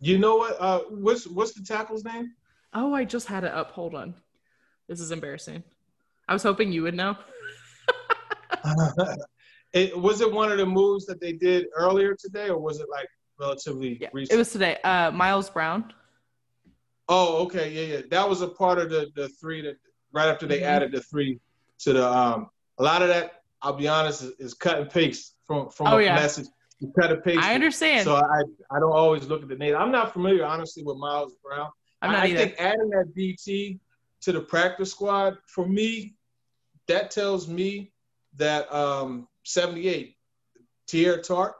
[0.00, 0.56] You know what?
[0.60, 2.32] Uh, what's what's the tackle's name?
[2.74, 3.70] Oh, I just had it up.
[3.70, 4.14] Hold on.
[4.88, 5.62] This is embarrassing.
[6.28, 7.16] I was hoping you would know.
[9.72, 12.88] it was it one of the moves that they did earlier today, or was it
[12.90, 13.08] like
[13.38, 14.34] relatively yeah, recent?
[14.34, 14.78] It was today.
[14.82, 15.92] Uh, Miles Brown.
[17.08, 18.02] Oh, okay, yeah, yeah.
[18.10, 19.76] That was a part of the the three that
[20.14, 20.66] right after they mm-hmm.
[20.66, 21.38] added the three
[21.80, 22.48] to the um
[22.78, 25.98] a lot of that I'll be honest is, is cut and paste from from oh,
[25.98, 26.14] a yeah.
[26.14, 26.46] message.
[26.80, 27.42] You cut and paste.
[27.42, 28.04] I understand.
[28.04, 29.74] So I I don't always look at the name.
[29.74, 31.70] I'm not familiar honestly with Miles Brown.
[32.02, 32.40] I'm not I, either.
[32.40, 33.78] I think adding that DT
[34.22, 36.14] to the practice squad for me,
[36.88, 37.92] that tells me
[38.36, 40.16] that um 78
[40.86, 41.54] Teair Tart.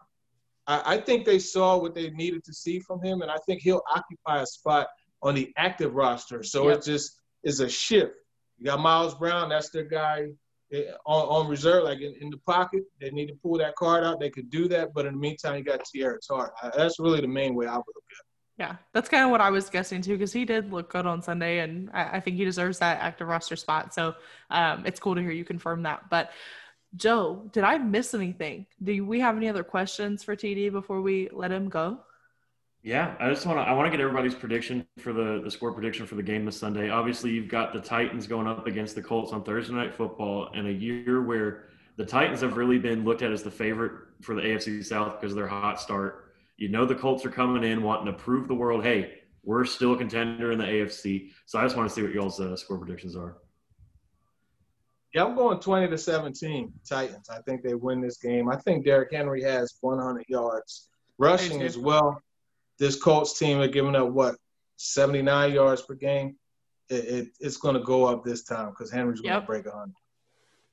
[0.67, 3.63] I, I think they saw what they needed to see from him, and I think
[3.63, 4.89] he'll occupy a spot
[5.23, 6.43] on the active roster.
[6.43, 6.79] So yep.
[6.79, 8.15] it just is a shift
[8.65, 10.29] you got Miles Brown, that's their guy
[10.73, 12.83] eh, on, on reserve, like in, in, the pocket.
[12.99, 14.21] They need to pull that card out.
[14.21, 16.55] They could do that, but in the meantime, you got Teair Tart.
[16.75, 18.27] That's really the main way I would look at it.
[18.57, 21.21] Yeah, that's kind of what I was guessing too, because he did look good on
[21.21, 23.93] Sunday, and I, I, think he deserves that active roster spot.
[23.93, 24.15] So
[24.49, 26.09] um, it's cool to hear you confirm that.
[26.09, 26.31] But
[26.97, 28.65] Joe, did I miss anything?
[28.83, 31.99] Do we have any other questions for TD before we let him go?
[32.85, 35.73] Yeah, I just want to I want to get everybody's prediction for the the score
[35.73, 36.91] prediction for the game this Sunday.
[36.91, 40.67] Obviously, you've got the Titans going up against the Colts on Thursday night football in
[40.67, 44.43] a year where the Titans have really been looked at as the favorite for the
[44.43, 46.35] AFC South because of their hot start.
[46.59, 49.15] You know the Colts are coming in wanting to prove the world, hey,
[49.45, 51.31] we're still a contender in the AFC.
[51.47, 53.39] So I just want to see what y'all's uh, score predictions are.
[55.15, 57.31] Yeah, I'm going 20 to 17 Titans.
[57.31, 58.51] I think they win this game.
[58.51, 62.21] I think Derrick Henry has 100 yards rushing as well
[62.79, 64.37] this Colts team are giving up what
[64.77, 66.37] 79 yards per game.
[66.91, 69.47] It, it it's going to go up this time because Henry's going to yep.
[69.47, 69.95] break 100.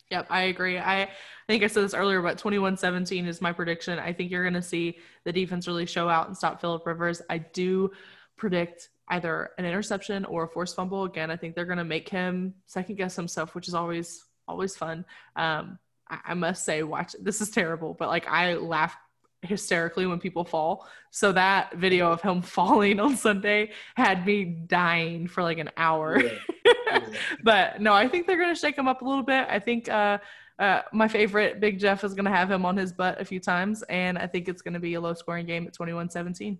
[0.09, 0.77] Yep, I agree.
[0.77, 1.09] I, I
[1.47, 3.97] think I said this earlier, but 21 17 is my prediction.
[3.97, 7.21] I think you're going to see the defense really show out and stop Philip Rivers.
[7.29, 7.91] I do
[8.35, 11.05] predict either an interception or a forced fumble.
[11.05, 14.75] Again, I think they're going to make him second guess himself, which is always always
[14.75, 15.05] fun.
[15.37, 15.79] Um,
[16.09, 18.97] I, I must say, watch this is terrible, but like I laughed
[19.43, 20.87] hysterically when people fall.
[21.09, 26.21] So that video of him falling on Sunday had me dying for like an hour.
[26.21, 26.31] Yeah.
[26.65, 26.99] Yeah.
[27.43, 29.47] but no, I think they're going to shake him up a little bit.
[29.49, 30.19] I think uh,
[30.59, 33.39] uh, my favorite, Big Jeff, is going to have him on his butt a few
[33.39, 33.83] times.
[33.83, 36.59] And I think it's going to be a low scoring game at 21 17.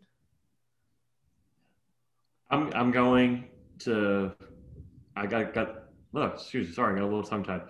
[2.49, 3.45] I'm, I'm going
[3.79, 4.33] to,
[5.15, 7.61] I got, got, look, excuse me, sorry, I got a little tongue tied.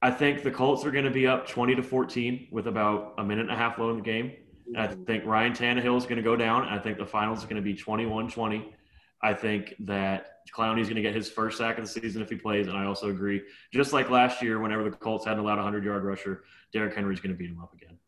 [0.00, 3.24] I think the Colts are going to be up 20 to 14 with about a
[3.24, 4.32] minute and a half low in the game.
[4.76, 6.64] I think Ryan Tannehill is going to go down.
[6.64, 8.74] I think the finals is going to be 21 20.
[9.22, 12.36] I think that Clowney's going to get his first sack of the season if he
[12.36, 13.42] plays, and I also agree.
[13.72, 17.20] Just like last year, whenever the Colts hadn't allowed a 100 yard rusher, Derrick Henry's
[17.20, 17.98] going to beat him up again.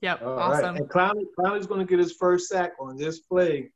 [0.00, 0.74] Yep, All awesome.
[0.74, 0.80] right.
[0.80, 3.70] And Clowney, Clowney's going to get his first sack on this play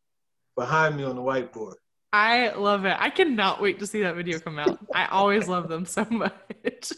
[0.57, 1.75] behind me on the whiteboard.
[2.13, 2.95] I love it.
[2.99, 4.79] I cannot wait to see that video come out.
[4.95, 6.93] I always love them so much.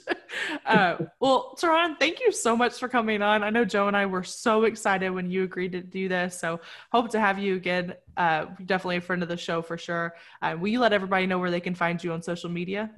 [0.65, 3.43] Uh, well, Turron, thank you so much for coming on.
[3.43, 6.39] I know Joe and I were so excited when you agreed to do this.
[6.39, 6.61] So
[6.93, 7.95] hope to have you again.
[8.17, 10.15] Uh, definitely a friend of the show for sure.
[10.43, 12.91] Uh, will you let everybody know where they can find you on social media?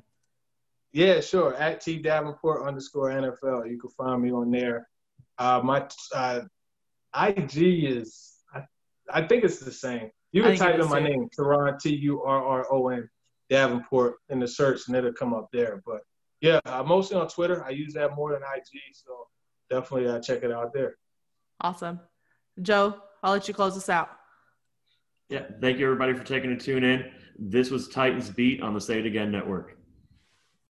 [0.93, 1.55] Yeah, sure.
[1.55, 3.70] At T Davenport underscore NFL.
[3.70, 4.89] You can find me on there.
[5.39, 6.41] Uh, my uh,
[7.14, 8.62] IG is, I,
[9.12, 10.11] I think it's the same.
[10.32, 13.09] You can type in my name, Turron, T U R R O N,
[13.49, 15.82] Davenport, in the search, and it'll come up there.
[15.87, 16.01] But
[16.47, 17.64] yeah, I'm mostly on Twitter.
[17.64, 19.26] I use that more than IG, so
[19.70, 20.97] definitely uh, check it out there.
[21.61, 22.01] Awesome.
[22.62, 24.11] Joe, I'll let you close us out.
[25.28, 27.11] Yeah, thank you everybody for taking a tune in.
[27.38, 29.76] This was Titans Beat on the Say It Again Network.